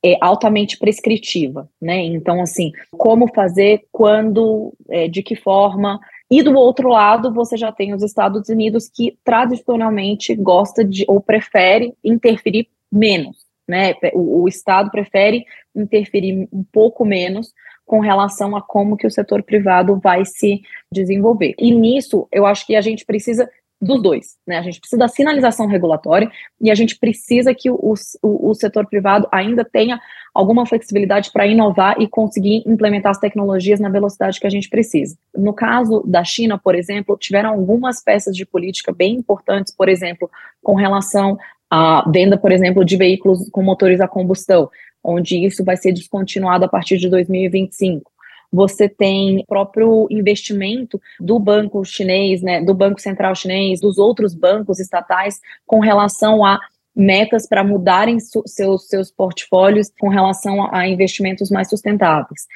é, 0.04 0.16
altamente 0.20 0.76
prescritiva, 0.78 1.68
né? 1.80 2.02
Então, 2.04 2.42
assim, 2.42 2.72
como 2.90 3.32
fazer, 3.32 3.84
quando, 3.92 4.74
é, 4.90 5.08
de 5.08 5.22
que 5.22 5.36
forma. 5.36 6.00
E 6.28 6.42
do 6.42 6.54
outro 6.54 6.88
lado, 6.88 7.32
você 7.32 7.56
já 7.56 7.70
tem 7.70 7.94
os 7.94 8.02
Estados 8.02 8.48
Unidos 8.48 8.90
que 8.92 9.16
tradicionalmente 9.24 10.34
gosta 10.34 10.84
de 10.84 11.04
ou 11.06 11.20
prefere 11.20 11.94
interferir 12.04 12.68
menos 12.90 13.45
né? 13.68 13.94
O, 14.12 14.42
o 14.42 14.48
Estado 14.48 14.90
prefere 14.90 15.44
interferir 15.74 16.48
um 16.52 16.64
pouco 16.72 17.05
menos 17.05 17.52
com 17.85 18.00
relação 18.00 18.57
a 18.57 18.62
como 18.62 18.96
que 18.96 19.07
o 19.07 19.11
setor 19.11 19.42
privado 19.42 19.98
vai 19.98 20.24
se 20.24 20.61
desenvolver. 20.90 21.55
E 21.59 21.70
nisso, 21.70 22.26
eu 22.33 22.44
acho 22.44 22.66
que 22.66 22.74
a 22.74 22.81
gente 22.81 23.05
precisa 23.05 23.48
dos 23.81 24.02
dois, 24.02 24.37
né? 24.46 24.59
A 24.59 24.62
gente 24.62 24.81
precisa 24.81 24.98
da 24.98 25.09
sinalização 25.09 25.66
regulatória 25.66 26.31
e 26.61 26.70
a 26.70 26.74
gente 26.74 26.98
precisa 26.98 27.55
que 27.55 27.70
o, 27.70 27.94
o, 28.22 28.50
o 28.50 28.55
setor 28.55 28.87
privado 28.87 29.29
ainda 29.31 29.64
tenha 29.64 30.00
alguma 30.35 30.64
flexibilidade 30.64 31.31
para 31.31 31.46
inovar 31.46 32.00
e 32.00 32.09
conseguir 32.09 32.62
implementar 32.66 33.11
as 33.11 33.18
tecnologias 33.18 33.79
na 33.79 33.90
velocidade 33.90 34.40
que 34.40 34.46
a 34.46 34.50
gente 34.50 34.70
precisa. 34.70 35.16
No 35.37 35.52
caso 35.52 36.02
da 36.07 36.24
China, 36.24 36.59
por 36.59 36.74
exemplo, 36.74 37.18
tiveram 37.18 37.50
algumas 37.50 38.02
peças 38.02 38.35
de 38.35 38.46
política 38.46 38.92
bem 38.92 39.14
importantes, 39.16 39.74
por 39.74 39.88
exemplo, 39.88 40.31
com 40.62 40.74
relação 40.74 41.38
a 41.70 42.09
venda, 42.11 42.37
por 42.37 42.52
exemplo, 42.52 42.85
de 42.85 42.96
veículos 42.96 43.48
com 43.50 43.62
motores 43.62 44.00
a 44.00 44.09
combustão, 44.09 44.70
onde 45.02 45.44
isso 45.44 45.64
vai 45.64 45.76
ser 45.76 45.92
descontinuado 45.92 46.64
a 46.64 46.68
partir 46.68 46.98
de 46.98 47.09
2025. 47.09 48.11
Você 48.52 48.88
tem 48.88 49.44
próprio 49.46 50.07
investimento 50.11 51.00
do 51.20 51.38
banco 51.38 51.85
chinês, 51.85 52.42
né, 52.42 52.62
do 52.62 52.74
Banco 52.74 53.00
Central 53.00 53.35
chinês, 53.35 53.81
dos 53.81 53.98
outros 53.98 54.35
bancos 54.35 54.79
estatais 54.79 55.40
com 55.66 55.81
relação 55.81 56.44
a 56.44 56.61
metas 56.94 57.46
para 57.46 57.62
mudarem 57.62 58.18
seus, 58.18 58.88
seus 58.88 59.11
portfólios 59.11 59.92
com 60.00 60.09
relação 60.09 60.74
a 60.74 60.88
investimentos 60.88 61.50
mais 61.50 61.68
sustentáveis. 61.68 62.46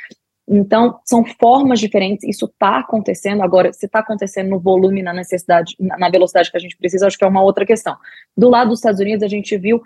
Então, 0.53 0.99
são 1.05 1.25
formas 1.25 1.79
diferentes, 1.79 2.29
isso 2.29 2.47
está 2.47 2.81
acontecendo. 2.81 3.41
Agora, 3.41 3.73
se 3.73 3.87
está 3.87 4.01
acontecendo 4.01 4.51
no 4.51 4.59
volume, 4.59 5.01
na 5.01 5.13
necessidade, 5.13 5.77
na 5.79 6.11
velocidade 6.11 6.51
que 6.51 6.57
a 6.57 6.61
gente 6.61 6.77
precisa, 6.77 7.07
acho 7.07 7.17
que 7.17 7.23
é 7.23 7.29
uma 7.29 7.41
outra 7.41 7.65
questão. 7.65 7.97
Do 8.37 8.49
lado 8.49 8.71
dos 8.71 8.81
Estados 8.81 8.99
Unidos, 8.99 9.23
a 9.23 9.29
gente 9.29 9.57
viu 9.57 9.81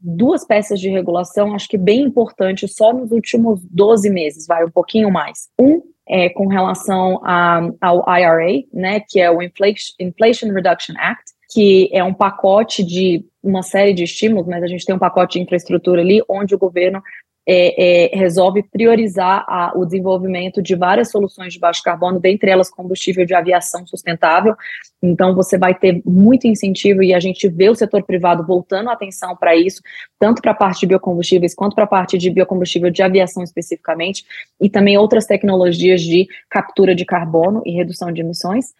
duas 0.00 0.44
peças 0.44 0.80
de 0.80 0.88
regulação, 0.88 1.54
acho 1.54 1.68
que 1.68 1.78
bem 1.78 2.02
importante, 2.02 2.66
só 2.66 2.92
nos 2.92 3.12
últimos 3.12 3.60
12 3.70 4.10
meses, 4.10 4.44
vai 4.44 4.64
um 4.64 4.70
pouquinho 4.70 5.08
mais. 5.08 5.48
Um 5.56 5.82
é 6.08 6.28
com 6.30 6.48
relação 6.48 7.20
a, 7.22 7.60
ao 7.80 8.04
IRA, 8.08 8.64
né, 8.72 9.00
que 9.00 9.20
é 9.20 9.30
o 9.30 9.40
Inflation 9.40 10.52
Reduction 10.52 10.94
Act, 10.98 11.32
que 11.50 11.88
é 11.92 12.02
um 12.02 12.14
pacote 12.14 12.82
de 12.82 13.24
uma 13.42 13.62
série 13.62 13.92
de 13.92 14.04
estímulos, 14.04 14.48
mas 14.48 14.62
a 14.62 14.66
gente 14.66 14.84
tem 14.84 14.94
um 14.94 14.98
pacote 14.98 15.38
de 15.38 15.44
infraestrutura 15.44 16.00
ali, 16.00 16.22
onde 16.28 16.54
o 16.54 16.58
governo 16.58 17.02
é, 17.50 18.12
é, 18.12 18.16
resolve 18.18 18.62
priorizar 18.62 19.42
a, 19.48 19.72
o 19.74 19.86
desenvolvimento 19.86 20.60
de 20.60 20.74
várias 20.74 21.10
soluções 21.10 21.54
de 21.54 21.58
baixo 21.58 21.82
carbono, 21.82 22.20
dentre 22.20 22.50
elas 22.50 22.68
combustível 22.68 23.24
de 23.24 23.34
aviação 23.34 23.86
sustentável. 23.86 24.54
Então, 25.02 25.34
você 25.34 25.56
vai 25.56 25.74
ter 25.74 26.02
muito 26.04 26.46
incentivo 26.46 27.02
e 27.02 27.14
a 27.14 27.20
gente 27.20 27.48
vê 27.48 27.70
o 27.70 27.74
setor 27.74 28.02
privado 28.02 28.44
voltando 28.44 28.90
a 28.90 28.92
atenção 28.92 29.34
para 29.34 29.56
isso, 29.56 29.80
tanto 30.18 30.42
para 30.42 30.50
a 30.50 30.54
parte 30.54 30.80
de 30.80 30.88
biocombustíveis 30.88 31.54
quanto 31.54 31.74
para 31.74 31.84
a 31.84 31.86
parte 31.86 32.18
de 32.18 32.28
biocombustível 32.28 32.90
de 32.90 33.02
aviação 33.02 33.42
especificamente, 33.42 34.26
e 34.60 34.68
também 34.68 34.98
outras 34.98 35.24
tecnologias 35.24 36.02
de 36.02 36.28
captura 36.50 36.94
de 36.94 37.06
carbono 37.06 37.62
e 37.64 37.72
redução 37.72 38.12
de 38.12 38.20
emissões. 38.20 38.74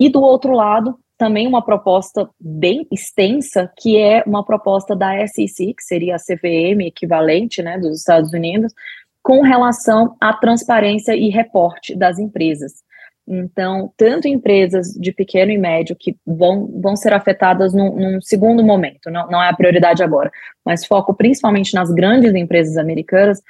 E 0.00 0.08
do 0.08 0.22
outro 0.22 0.52
lado, 0.52 0.98
também 1.16 1.46
uma 1.46 1.64
proposta 1.64 2.28
bem 2.38 2.86
extensa, 2.90 3.70
que 3.78 3.98
é 3.98 4.22
uma 4.26 4.44
proposta 4.44 4.94
da 4.94 5.26
SEC, 5.26 5.74
que 5.74 5.82
seria 5.82 6.16
a 6.16 6.18
CVM 6.18 6.82
equivalente 6.82 7.62
né, 7.62 7.78
dos 7.78 7.98
Estados 7.98 8.32
Unidos, 8.32 8.72
com 9.22 9.40
relação 9.40 10.16
à 10.20 10.32
transparência 10.32 11.16
e 11.16 11.28
reporte 11.28 11.96
das 11.96 12.18
empresas. 12.18 12.84
Então, 13.28 13.92
tanto 13.96 14.28
empresas 14.28 14.92
de 14.92 15.10
pequeno 15.10 15.50
e 15.50 15.58
médio 15.58 15.96
que 15.98 16.16
vão, 16.24 16.70
vão 16.80 16.94
ser 16.94 17.12
afetadas 17.12 17.74
num, 17.74 17.96
num 17.96 18.20
segundo 18.20 18.62
momento, 18.62 19.10
não, 19.10 19.28
não 19.28 19.42
é 19.42 19.48
a 19.48 19.56
prioridade 19.56 20.00
agora, 20.00 20.30
mas 20.64 20.86
foco 20.86 21.12
principalmente 21.12 21.74
nas 21.74 21.90
grandes 21.90 22.32
empresas 22.36 22.76
americanas, 22.76 23.42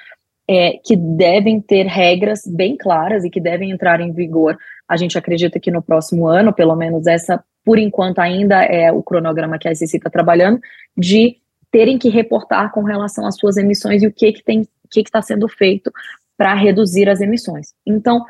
é, 0.49 0.79
que 0.83 0.97
devem 0.97 1.61
ter 1.61 1.87
regras 1.87 2.43
bem 2.47 2.77
claras 2.77 3.25
e 3.25 3.31
que 3.31 3.41
devem 3.41 3.71
entrar 3.71 4.01
em 4.01 4.13
vigor. 4.13 4.57
A 4.89 4.97
gente 4.97 5.19
acredita 5.19 5.61
que 5.61 5.71
no 5.71 5.83
próximo 5.83 6.27
ano, 6.27 6.55
pelo 6.55 6.77
menos 6.77 7.07
essa 7.07 7.45
por 7.67 7.81
enquanto 7.81 8.21
ainda 8.21 8.63
é 8.63 8.93
o 8.93 9.03
cronograma 9.03 9.59
que 9.59 9.69
a 9.69 9.75
SEC 9.75 9.97
está 9.97 10.09
trabalhando, 10.09 10.61
de 10.97 11.37
terem 11.69 11.99
que 11.99 12.09
reportar 12.09 12.71
com 12.71 12.85
relação 12.85 13.27
às 13.27 13.35
suas 13.35 13.57
emissões 13.57 14.05
e 14.05 14.07
o 14.07 14.13
que 14.13 14.33
que 14.33 14.45
tem, 14.45 14.61
o 14.61 14.89
que 14.89 15.01
está 15.01 15.21
sendo 15.21 15.49
feito 15.49 15.93
para 16.37 16.55
reduzir 16.55 17.09
as 17.09 17.21
emissões. 17.21 17.75
Então, 17.85 18.25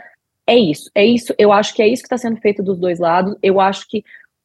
é 0.46 0.56
isso, 0.56 0.90
é 0.94 1.04
isso, 1.04 1.34
eu 1.38 1.52
acho 1.52 1.74
que 1.74 1.82
é 1.82 1.86
isso 1.86 2.02
que 2.02 2.06
está 2.06 2.16
sendo 2.16 2.40
feito 2.40 2.62
dos 2.62 2.78
dois 2.78 2.98
lados, 2.98 3.36
eu 3.42 3.60
acho 3.60 3.86
que 3.90 4.02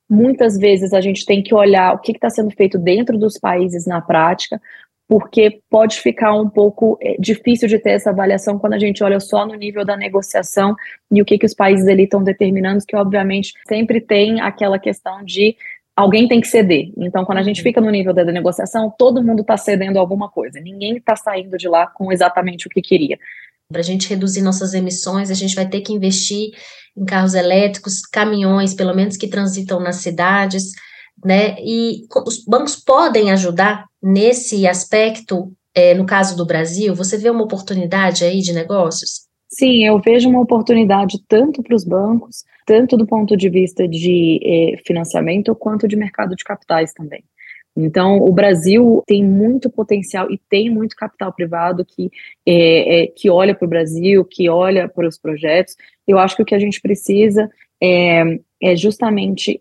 muitas 0.10 0.58
vezes 0.58 0.92
a 0.92 1.00
gente 1.00 1.26
tem 1.26 1.42
que 1.42 1.56
olhar 1.56 1.94
o 1.94 2.00
que 2.00 2.12
está 2.12 2.30
sendo 2.30 2.52
feito 2.52 2.78
dentro 2.78 3.18
dos 3.18 3.40
países 3.40 3.88
na 3.88 4.02
prática, 4.02 4.62
porque 5.12 5.60
pode 5.70 6.00
ficar 6.00 6.34
um 6.34 6.50
pouco 6.50 6.98
é, 7.02 7.18
difícil 7.20 7.68
de 7.68 7.78
ter 7.78 7.90
essa 7.90 8.12
avaliação 8.12 8.58
quando 8.58 8.76
a 8.76 8.80
gente 8.80 9.04
olha 9.04 9.20
só 9.20 9.46
no 9.46 9.56
nível 9.56 9.84
da 9.84 9.98
negociação 9.98 10.74
e 11.12 11.22
o 11.22 11.26
que, 11.26 11.38
que 11.38 11.46
os 11.46 11.54
países 11.54 11.86
ali 11.86 12.04
estão 12.04 12.24
determinando, 12.24 12.82
que 12.88 12.96
obviamente 12.96 13.52
sempre 13.68 14.00
tem 14.00 14.40
aquela 14.40 14.80
questão 14.80 15.22
de 15.26 15.58
alguém 15.98 16.30
tem 16.30 16.40
que 16.40 16.48
ceder. 16.48 16.94
Então, 16.96 17.26
quando 17.26 17.40
a 17.40 17.44
gente 17.44 17.58
uhum. 17.58 17.64
fica 17.64 17.82
no 17.82 17.90
nível 17.90 18.14
da 18.14 18.24
negociação, 18.24 18.90
todo 18.98 19.22
mundo 19.22 19.42
está 19.42 19.58
cedendo 19.58 20.00
alguma 20.00 20.30
coisa, 20.30 20.62
ninguém 20.62 20.96
está 20.96 21.18
saindo 21.18 21.58
de 21.58 21.68
lá 21.68 21.88
com 21.88 22.10
exatamente 22.10 22.68
o 22.68 22.70
que 22.70 22.82
queria. 22.82 23.20
Para 23.70 23.82
a 23.82 23.84
gente 23.84 24.08
reduzir 24.08 24.42
nossas 24.42 24.74
emissões, 24.74 25.30
a 25.30 25.34
gente 25.34 25.56
vai 25.56 25.68
ter 25.68 25.82
que 25.82 25.92
investir 25.92 26.52
em 26.96 27.04
carros 27.04 27.34
elétricos, 27.34 28.00
caminhões, 28.00 28.74
pelo 28.74 28.96
menos 28.96 29.18
que 29.18 29.28
transitam 29.28 29.78
nas 29.82 29.98
cidades 29.98 30.72
né? 31.24 31.56
E 31.60 32.08
os 32.26 32.44
bancos 32.44 32.76
podem 32.76 33.32
ajudar 33.32 33.86
nesse 34.02 34.68
aspecto, 34.68 35.52
é, 35.74 35.94
no 35.94 36.06
caso 36.06 36.36
do 36.36 36.46
Brasil, 36.46 36.96
você 36.96 37.18
vê 37.18 37.30
uma 37.30 37.44
oportunidade 37.44 38.24
aí 38.24 38.40
de 38.40 38.54
negócios? 38.54 39.30
Sim, 39.48 39.86
eu 39.86 40.00
vejo 40.00 40.30
uma 40.30 40.42
oportunidade 40.42 41.22
tanto 41.28 41.62
para 41.62 41.76
os 41.76 41.84
bancos, 41.84 42.46
tanto 42.66 42.96
do 42.96 43.06
ponto 43.06 43.36
de 43.36 43.50
vista 43.50 43.86
de 43.86 44.40
eh, 44.44 44.78
financiamento, 44.86 45.54
quanto 45.54 45.90
de 45.90 45.98
mercado 45.98 46.38
de 46.38 46.44
capitais 46.44 46.94
também. 46.94 47.22
Então, 47.76 48.18
o 48.18 48.32
Brasil 48.32 49.04
tem 49.06 49.24
muito 49.24 49.70
potencial 49.70 50.32
e 50.32 50.38
tem 50.50 50.70
muito 50.70 50.96
capital 50.96 51.34
privado 51.34 51.86
que, 51.86 52.10
é, 52.46 53.04
é, 53.04 53.08
que 53.08 53.30
olha 53.30 53.56
para 53.56 53.66
o 53.66 53.70
Brasil, 53.70 54.26
que 54.26 54.50
olha 54.50 54.90
para 54.90 55.08
os 55.08 55.18
projetos. 55.18 55.76
Eu 56.08 56.18
acho 56.18 56.36
que 56.36 56.44
o 56.44 56.46
que 56.46 56.56
a 56.56 56.60
gente 56.60 56.82
precisa 56.82 57.50
é, 57.82 58.40
é 58.62 58.76
justamente 58.76 59.58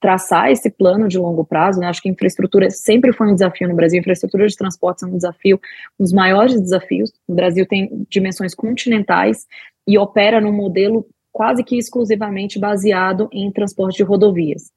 traçar 0.00 0.50
esse 0.50 0.70
plano 0.70 1.08
de 1.08 1.18
longo 1.18 1.44
prazo, 1.44 1.80
né? 1.80 1.86
Acho 1.86 2.02
que 2.02 2.08
infraestrutura 2.08 2.70
sempre 2.70 3.12
foi 3.12 3.30
um 3.30 3.34
desafio 3.34 3.68
no 3.68 3.74
Brasil, 3.74 4.00
infraestrutura 4.00 4.46
de 4.46 4.56
transporte 4.56 5.04
é 5.04 5.06
um 5.06 5.16
desafio, 5.16 5.60
um 5.98 6.04
dos 6.04 6.12
maiores 6.12 6.60
desafios. 6.60 7.12
O 7.26 7.34
Brasil 7.34 7.66
tem 7.66 8.06
dimensões 8.10 8.54
continentais 8.54 9.46
e 9.86 9.98
opera 9.98 10.40
num 10.40 10.52
modelo 10.52 11.06
quase 11.32 11.64
que 11.64 11.76
exclusivamente 11.76 12.58
baseado 12.58 13.28
em 13.32 13.50
transporte 13.50 13.96
de 13.96 14.02
rodovias. 14.02 14.70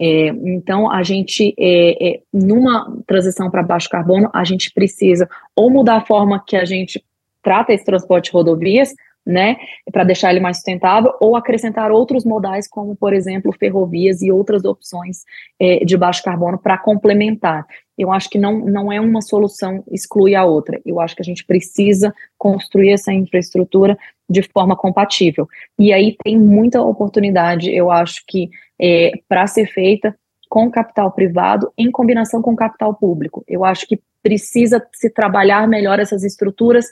É, 0.00 0.28
então, 0.28 0.90
a 0.90 1.02
gente, 1.02 1.54
é, 1.58 2.08
é, 2.08 2.20
numa 2.32 2.96
transição 3.06 3.50
para 3.50 3.62
baixo 3.62 3.88
carbono, 3.88 4.28
a 4.32 4.44
gente 4.44 4.72
precisa 4.72 5.28
ou 5.54 5.70
mudar 5.70 5.96
a 5.96 6.06
forma 6.06 6.42
que 6.44 6.56
a 6.56 6.64
gente 6.64 7.04
trata 7.42 7.72
esse 7.72 7.84
transporte 7.84 8.26
de 8.26 8.32
rodovias, 8.32 8.94
né, 9.26 9.56
para 9.90 10.04
deixar 10.04 10.30
ele 10.30 10.40
mais 10.40 10.58
sustentável, 10.58 11.12
ou 11.20 11.36
acrescentar 11.36 11.90
outros 11.90 12.24
modais, 12.24 12.68
como, 12.68 12.94
por 12.94 13.14
exemplo, 13.14 13.52
ferrovias 13.52 14.20
e 14.22 14.30
outras 14.30 14.64
opções 14.64 15.22
é, 15.58 15.84
de 15.84 15.96
baixo 15.96 16.22
carbono 16.22 16.58
para 16.58 16.76
complementar. 16.76 17.66
Eu 17.96 18.12
acho 18.12 18.28
que 18.28 18.38
não, 18.38 18.58
não 18.58 18.92
é 18.92 19.00
uma 19.00 19.22
solução 19.22 19.82
exclui 19.90 20.34
a 20.34 20.44
outra. 20.44 20.80
Eu 20.84 21.00
acho 21.00 21.14
que 21.14 21.22
a 21.22 21.24
gente 21.24 21.44
precisa 21.44 22.12
construir 22.36 22.90
essa 22.90 23.12
infraestrutura 23.12 23.96
de 24.28 24.42
forma 24.42 24.76
compatível. 24.76 25.48
E 25.78 25.92
aí 25.92 26.16
tem 26.22 26.38
muita 26.38 26.82
oportunidade, 26.82 27.70
eu 27.70 27.90
acho 27.90 28.24
que, 28.26 28.50
é, 28.80 29.12
para 29.28 29.46
ser 29.46 29.66
feita, 29.66 30.14
com 30.48 30.70
capital 30.70 31.10
privado 31.10 31.72
em 31.76 31.90
combinação 31.90 32.42
com 32.42 32.54
capital 32.54 32.94
público. 32.94 33.44
Eu 33.48 33.64
acho 33.64 33.86
que 33.86 34.00
precisa 34.22 34.84
se 34.92 35.10
trabalhar 35.10 35.66
melhor 35.68 35.98
essas 35.98 36.24
estruturas 36.24 36.86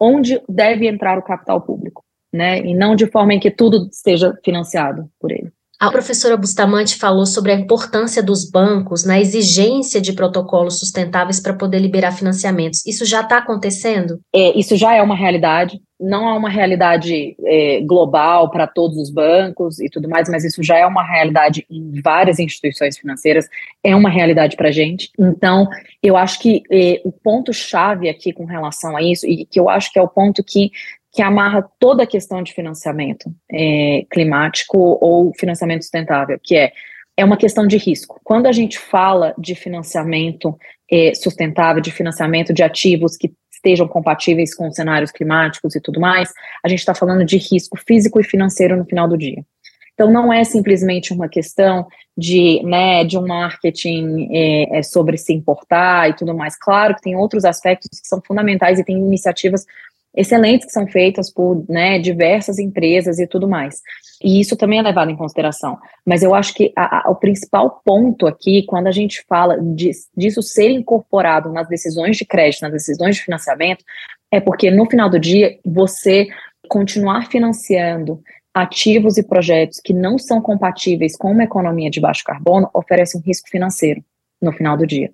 onde 0.00 0.42
deve 0.48 0.88
entrar 0.88 1.18
o 1.18 1.22
capital 1.22 1.60
público, 1.60 2.02
né? 2.32 2.58
E 2.60 2.74
não 2.74 2.96
de 2.96 3.06
forma 3.06 3.34
em 3.34 3.40
que 3.40 3.50
tudo 3.50 3.88
esteja 3.92 4.36
financiado 4.42 5.10
por 5.20 5.30
ele. 5.30 5.52
A 5.80 5.90
professora 5.90 6.36
Bustamante 6.36 6.98
falou 6.98 7.24
sobre 7.24 7.52
a 7.52 7.54
importância 7.54 8.22
dos 8.22 8.44
bancos 8.44 9.02
na 9.02 9.18
exigência 9.18 9.98
de 9.98 10.12
protocolos 10.12 10.78
sustentáveis 10.78 11.40
para 11.40 11.54
poder 11.54 11.78
liberar 11.78 12.12
financiamentos. 12.12 12.84
Isso 12.84 13.06
já 13.06 13.22
está 13.22 13.38
acontecendo? 13.38 14.20
É, 14.30 14.58
isso 14.58 14.76
já 14.76 14.94
é 14.94 15.00
uma 15.00 15.16
realidade. 15.16 15.80
Não 15.98 16.28
é 16.28 16.34
uma 16.34 16.50
realidade 16.50 17.34
é, 17.46 17.80
global 17.80 18.50
para 18.50 18.66
todos 18.66 18.98
os 18.98 19.10
bancos 19.10 19.80
e 19.80 19.88
tudo 19.88 20.06
mais, 20.06 20.28
mas 20.28 20.44
isso 20.44 20.62
já 20.62 20.76
é 20.76 20.84
uma 20.84 21.02
realidade 21.02 21.64
em 21.70 21.98
várias 22.02 22.38
instituições 22.38 22.98
financeiras, 22.98 23.46
é 23.82 23.96
uma 23.96 24.10
realidade 24.10 24.56
para 24.56 24.68
a 24.68 24.72
gente. 24.72 25.10
Então, 25.18 25.66
eu 26.02 26.14
acho 26.14 26.40
que 26.40 26.62
é, 26.70 27.00
o 27.04 27.12
ponto-chave 27.12 28.06
aqui 28.08 28.34
com 28.34 28.44
relação 28.44 28.94
a 28.96 29.02
isso, 29.02 29.26
e 29.26 29.46
que 29.46 29.58
eu 29.58 29.70
acho 29.70 29.90
que 29.90 29.98
é 29.98 30.02
o 30.02 30.08
ponto 30.08 30.44
que 30.44 30.70
que 31.12 31.22
amarra 31.22 31.68
toda 31.78 32.04
a 32.04 32.06
questão 32.06 32.42
de 32.42 32.52
financiamento 32.52 33.32
é, 33.52 34.04
climático 34.10 34.78
ou 34.78 35.32
financiamento 35.34 35.82
sustentável, 35.82 36.38
que 36.42 36.56
é 36.56 36.72
é 37.20 37.24
uma 37.24 37.36
questão 37.36 37.66
de 37.66 37.76
risco. 37.76 38.18
Quando 38.24 38.46
a 38.46 38.52
gente 38.52 38.78
fala 38.78 39.34
de 39.36 39.54
financiamento 39.54 40.58
é, 40.90 41.12
sustentável, 41.14 41.82
de 41.82 41.90
financiamento 41.90 42.52
de 42.52 42.62
ativos 42.62 43.14
que 43.14 43.30
estejam 43.52 43.86
compatíveis 43.86 44.54
com 44.54 44.70
cenários 44.72 45.10
climáticos 45.10 45.76
e 45.76 45.80
tudo 45.80 46.00
mais, 46.00 46.32
a 46.64 46.68
gente 46.68 46.78
está 46.78 46.94
falando 46.94 47.24
de 47.24 47.36
risco 47.36 47.78
físico 47.78 48.18
e 48.18 48.24
financeiro 48.24 48.74
no 48.74 48.86
final 48.86 49.06
do 49.06 49.18
dia. 49.18 49.44
Então, 49.92 50.10
não 50.10 50.32
é 50.32 50.42
simplesmente 50.44 51.12
uma 51.12 51.28
questão 51.28 51.86
de, 52.16 52.62
né, 52.64 53.04
de 53.04 53.18
um 53.18 53.26
marketing 53.26 54.30
é, 54.32 54.78
é 54.78 54.82
sobre 54.82 55.18
se 55.18 55.34
importar 55.34 56.08
e 56.08 56.16
tudo 56.16 56.34
mais. 56.34 56.56
Claro 56.58 56.94
que 56.94 57.02
tem 57.02 57.14
outros 57.14 57.44
aspectos 57.44 58.00
que 58.00 58.08
são 58.08 58.22
fundamentais 58.26 58.78
e 58.78 58.84
tem 58.84 58.96
iniciativas 58.96 59.66
excelentes 60.14 60.66
que 60.66 60.72
são 60.72 60.86
feitas 60.86 61.32
por 61.32 61.64
né, 61.68 61.98
diversas 61.98 62.58
empresas 62.58 63.18
e 63.18 63.26
tudo 63.26 63.48
mais. 63.48 63.80
E 64.22 64.40
isso 64.40 64.56
também 64.56 64.78
é 64.78 64.82
levado 64.82 65.10
em 65.10 65.16
consideração. 65.16 65.78
Mas 66.04 66.22
eu 66.22 66.34
acho 66.34 66.52
que 66.54 66.72
a, 66.76 67.08
a, 67.08 67.10
o 67.10 67.14
principal 67.14 67.80
ponto 67.84 68.26
aqui, 68.26 68.64
quando 68.66 68.88
a 68.88 68.92
gente 68.92 69.24
fala 69.28 69.58
de, 69.60 69.90
disso 70.16 70.42
ser 70.42 70.70
incorporado 70.70 71.52
nas 71.52 71.68
decisões 71.68 72.16
de 72.16 72.24
crédito, 72.24 72.62
nas 72.62 72.72
decisões 72.72 73.16
de 73.16 73.22
financiamento, 73.22 73.84
é 74.30 74.40
porque 74.40 74.70
no 74.70 74.88
final 74.88 75.08
do 75.08 75.18
dia, 75.18 75.58
você 75.64 76.26
continuar 76.68 77.28
financiando 77.28 78.20
ativos 78.52 79.16
e 79.16 79.22
projetos 79.22 79.80
que 79.80 79.92
não 79.92 80.18
são 80.18 80.40
compatíveis 80.40 81.16
com 81.16 81.30
uma 81.30 81.44
economia 81.44 81.90
de 81.90 82.00
baixo 82.00 82.24
carbono 82.24 82.68
oferece 82.74 83.16
um 83.16 83.20
risco 83.20 83.48
financeiro 83.48 84.02
no 84.42 84.52
final 84.52 84.76
do 84.76 84.86
dia. 84.86 85.12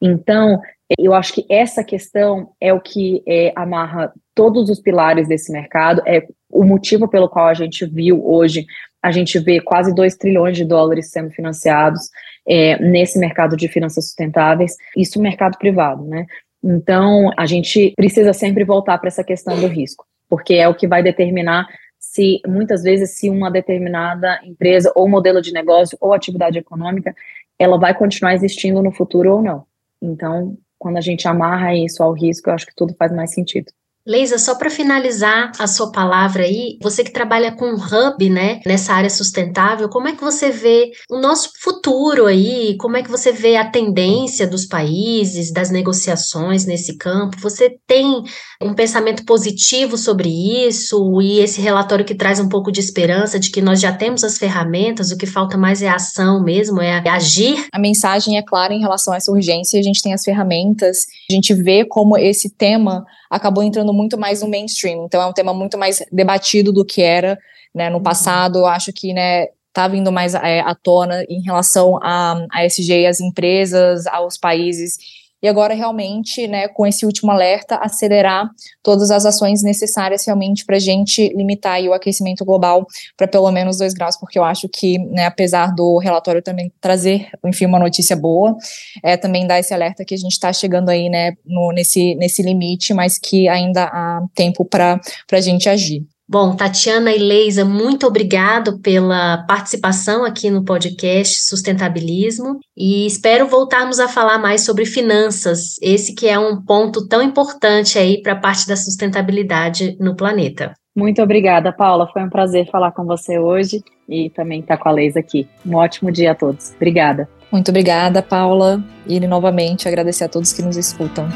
Então, 0.00 0.60
eu 0.98 1.14
acho 1.14 1.34
que 1.34 1.46
essa 1.48 1.84
questão 1.84 2.52
é 2.60 2.72
o 2.72 2.80
que 2.80 3.22
é, 3.26 3.52
amarra 3.54 4.12
todos 4.40 4.70
os 4.70 4.80
pilares 4.80 5.28
desse 5.28 5.52
mercado, 5.52 6.00
é 6.06 6.26
o 6.50 6.64
motivo 6.64 7.06
pelo 7.06 7.28
qual 7.28 7.48
a 7.48 7.52
gente 7.52 7.84
viu 7.84 8.26
hoje, 8.26 8.64
a 9.02 9.12
gente 9.12 9.38
vê 9.38 9.60
quase 9.60 9.94
2 9.94 10.16
trilhões 10.16 10.56
de 10.56 10.64
dólares 10.64 11.10
sendo 11.10 11.28
financiados 11.30 12.08
é, 12.48 12.82
nesse 12.82 13.18
mercado 13.18 13.54
de 13.54 13.68
finanças 13.68 14.06
sustentáveis, 14.06 14.76
isso 14.96 15.20
mercado 15.20 15.58
privado, 15.58 16.04
né? 16.06 16.24
Então, 16.64 17.30
a 17.36 17.44
gente 17.44 17.92
precisa 17.94 18.32
sempre 18.32 18.64
voltar 18.64 18.96
para 18.96 19.08
essa 19.08 19.22
questão 19.22 19.60
do 19.60 19.66
risco, 19.66 20.06
porque 20.26 20.54
é 20.54 20.66
o 20.66 20.74
que 20.74 20.88
vai 20.88 21.02
determinar 21.02 21.66
se, 21.98 22.40
muitas 22.48 22.82
vezes, 22.82 23.10
se 23.10 23.28
uma 23.28 23.50
determinada 23.50 24.40
empresa 24.42 24.90
ou 24.96 25.06
modelo 25.06 25.42
de 25.42 25.52
negócio 25.52 25.98
ou 26.00 26.14
atividade 26.14 26.58
econômica, 26.58 27.14
ela 27.58 27.78
vai 27.78 27.92
continuar 27.92 28.32
existindo 28.32 28.82
no 28.82 28.90
futuro 28.90 29.34
ou 29.34 29.42
não. 29.42 29.66
Então, 30.00 30.56
quando 30.78 30.96
a 30.96 31.02
gente 31.02 31.28
amarra 31.28 31.74
isso 31.74 32.02
ao 32.02 32.14
risco, 32.14 32.48
eu 32.48 32.54
acho 32.54 32.66
que 32.66 32.74
tudo 32.74 32.96
faz 32.98 33.12
mais 33.12 33.34
sentido. 33.34 33.70
Leisa, 34.10 34.38
só 34.38 34.56
para 34.56 34.68
finalizar 34.68 35.52
a 35.56 35.68
sua 35.68 35.92
palavra 35.92 36.42
aí, 36.42 36.76
você 36.82 37.04
que 37.04 37.12
trabalha 37.12 37.52
com 37.52 37.74
hub, 37.74 38.28
né, 38.28 38.58
nessa 38.66 38.92
área 38.92 39.08
sustentável, 39.08 39.88
como 39.88 40.08
é 40.08 40.16
que 40.16 40.20
você 40.20 40.50
vê 40.50 40.90
o 41.08 41.20
nosso 41.20 41.52
futuro 41.60 42.26
aí? 42.26 42.76
Como 42.76 42.96
é 42.96 43.04
que 43.04 43.10
você 43.10 43.30
vê 43.30 43.54
a 43.54 43.70
tendência 43.70 44.48
dos 44.48 44.66
países, 44.66 45.52
das 45.52 45.70
negociações 45.70 46.66
nesse 46.66 46.96
campo? 46.96 47.36
Você 47.40 47.78
tem 47.86 48.24
um 48.60 48.74
pensamento 48.74 49.24
positivo 49.24 49.96
sobre 49.96 50.28
isso 50.66 51.22
e 51.22 51.38
esse 51.38 51.60
relatório 51.60 52.04
que 52.04 52.16
traz 52.16 52.40
um 52.40 52.48
pouco 52.48 52.72
de 52.72 52.80
esperança 52.80 53.38
de 53.38 53.48
que 53.48 53.62
nós 53.62 53.80
já 53.80 53.92
temos 53.92 54.24
as 54.24 54.38
ferramentas, 54.38 55.12
o 55.12 55.16
que 55.16 55.24
falta 55.24 55.56
mais 55.56 55.82
é 55.82 55.88
ação 55.88 56.42
mesmo, 56.42 56.82
é 56.82 57.08
agir? 57.08 57.64
A 57.72 57.78
mensagem 57.78 58.36
é 58.36 58.42
clara 58.42 58.74
em 58.74 58.80
relação 58.80 59.14
a 59.14 59.18
essa 59.18 59.30
urgência, 59.30 59.78
a 59.78 59.82
gente 59.84 60.02
tem 60.02 60.12
as 60.12 60.24
ferramentas, 60.24 61.06
a 61.30 61.32
gente 61.32 61.54
vê 61.54 61.84
como 61.84 62.18
esse 62.18 62.50
tema 62.50 63.06
acabou 63.30 63.62
entrando 63.62 63.92
muito 63.92 64.18
mais 64.18 64.42
no 64.42 64.48
mainstream. 64.48 65.04
Então 65.04 65.22
é 65.22 65.26
um 65.26 65.32
tema 65.32 65.54
muito 65.54 65.78
mais 65.78 66.02
debatido 66.10 66.72
do 66.72 66.84
que 66.84 67.00
era 67.00 67.38
né, 67.74 67.88
no 67.88 67.98
uhum. 67.98 68.02
passado. 68.02 68.58
Eu 68.58 68.66
acho 68.66 68.92
que 68.92 69.14
né, 69.14 69.46
tá 69.72 69.86
vindo 69.86 70.10
mais 70.10 70.34
é, 70.34 70.60
à 70.60 70.74
tona 70.74 71.24
em 71.28 71.40
relação 71.40 71.98
a, 72.02 72.44
a 72.52 72.64
SG, 72.66 73.06
as 73.06 73.20
empresas, 73.20 74.06
aos 74.08 74.36
países 74.36 74.98
e 75.42 75.48
agora 75.48 75.74
realmente, 75.74 76.46
né, 76.46 76.68
com 76.68 76.86
esse 76.86 77.06
último 77.06 77.30
alerta, 77.30 77.76
acelerar 77.76 78.48
todas 78.82 79.10
as 79.10 79.24
ações 79.24 79.62
necessárias 79.62 80.24
realmente 80.24 80.64
para 80.64 80.76
a 80.76 80.80
gente 80.80 81.28
limitar 81.34 81.80
o 81.82 81.92
aquecimento 81.92 82.44
global 82.44 82.86
para 83.16 83.26
pelo 83.28 83.50
menos 83.50 83.78
dois 83.78 83.94
graus, 83.94 84.16
porque 84.18 84.38
eu 84.38 84.44
acho 84.44 84.68
que, 84.68 84.98
né, 84.98 85.26
apesar 85.26 85.74
do 85.74 85.98
relatório 85.98 86.42
também 86.42 86.72
trazer, 86.80 87.28
enfim, 87.44 87.66
uma 87.66 87.78
notícia 87.78 88.16
boa, 88.16 88.56
é 89.02 89.16
também 89.16 89.46
dar 89.46 89.58
esse 89.58 89.72
alerta 89.72 90.04
que 90.04 90.14
a 90.14 90.18
gente 90.18 90.32
está 90.32 90.52
chegando 90.52 90.88
aí, 90.88 91.08
né, 91.08 91.32
no, 91.44 91.72
nesse, 91.72 92.14
nesse 92.16 92.42
limite, 92.42 92.92
mas 92.92 93.18
que 93.18 93.48
ainda 93.48 93.84
há 93.84 94.22
tempo 94.34 94.64
para 94.64 95.00
a 95.32 95.40
gente 95.40 95.68
agir. 95.68 96.06
Bom, 96.30 96.54
Tatiana 96.54 97.10
e 97.10 97.18
Leisa, 97.18 97.64
muito 97.64 98.06
obrigado 98.06 98.78
pela 98.78 99.38
participação 99.48 100.24
aqui 100.24 100.48
no 100.48 100.64
podcast 100.64 101.42
Sustentabilismo 101.42 102.60
e 102.76 103.04
espero 103.04 103.48
voltarmos 103.48 103.98
a 103.98 104.06
falar 104.06 104.38
mais 104.38 104.64
sobre 104.64 104.86
finanças, 104.86 105.74
esse 105.82 106.14
que 106.14 106.28
é 106.28 106.38
um 106.38 106.62
ponto 106.62 107.08
tão 107.08 107.20
importante 107.20 107.98
aí 107.98 108.22
para 108.22 108.34
a 108.34 108.36
parte 108.36 108.68
da 108.68 108.76
sustentabilidade 108.76 109.96
no 109.98 110.14
planeta. 110.14 110.72
Muito 110.94 111.20
obrigada, 111.20 111.72
Paula. 111.72 112.08
Foi 112.12 112.22
um 112.22 112.30
prazer 112.30 112.70
falar 112.70 112.92
com 112.92 113.04
você 113.04 113.36
hoje 113.36 113.82
e 114.08 114.30
também 114.30 114.60
estar 114.60 114.76
com 114.76 114.88
a 114.88 114.92
Leisa 114.92 115.18
aqui. 115.18 115.48
Um 115.66 115.74
ótimo 115.74 116.12
dia 116.12 116.30
a 116.30 116.34
todos. 116.36 116.70
Obrigada. 116.76 117.28
Muito 117.50 117.70
obrigada, 117.70 118.22
Paula, 118.22 118.80
e 119.04 119.18
novamente 119.18 119.88
agradecer 119.88 120.22
a 120.22 120.28
todos 120.28 120.52
que 120.52 120.62
nos 120.62 120.76
escutam. 120.76 121.28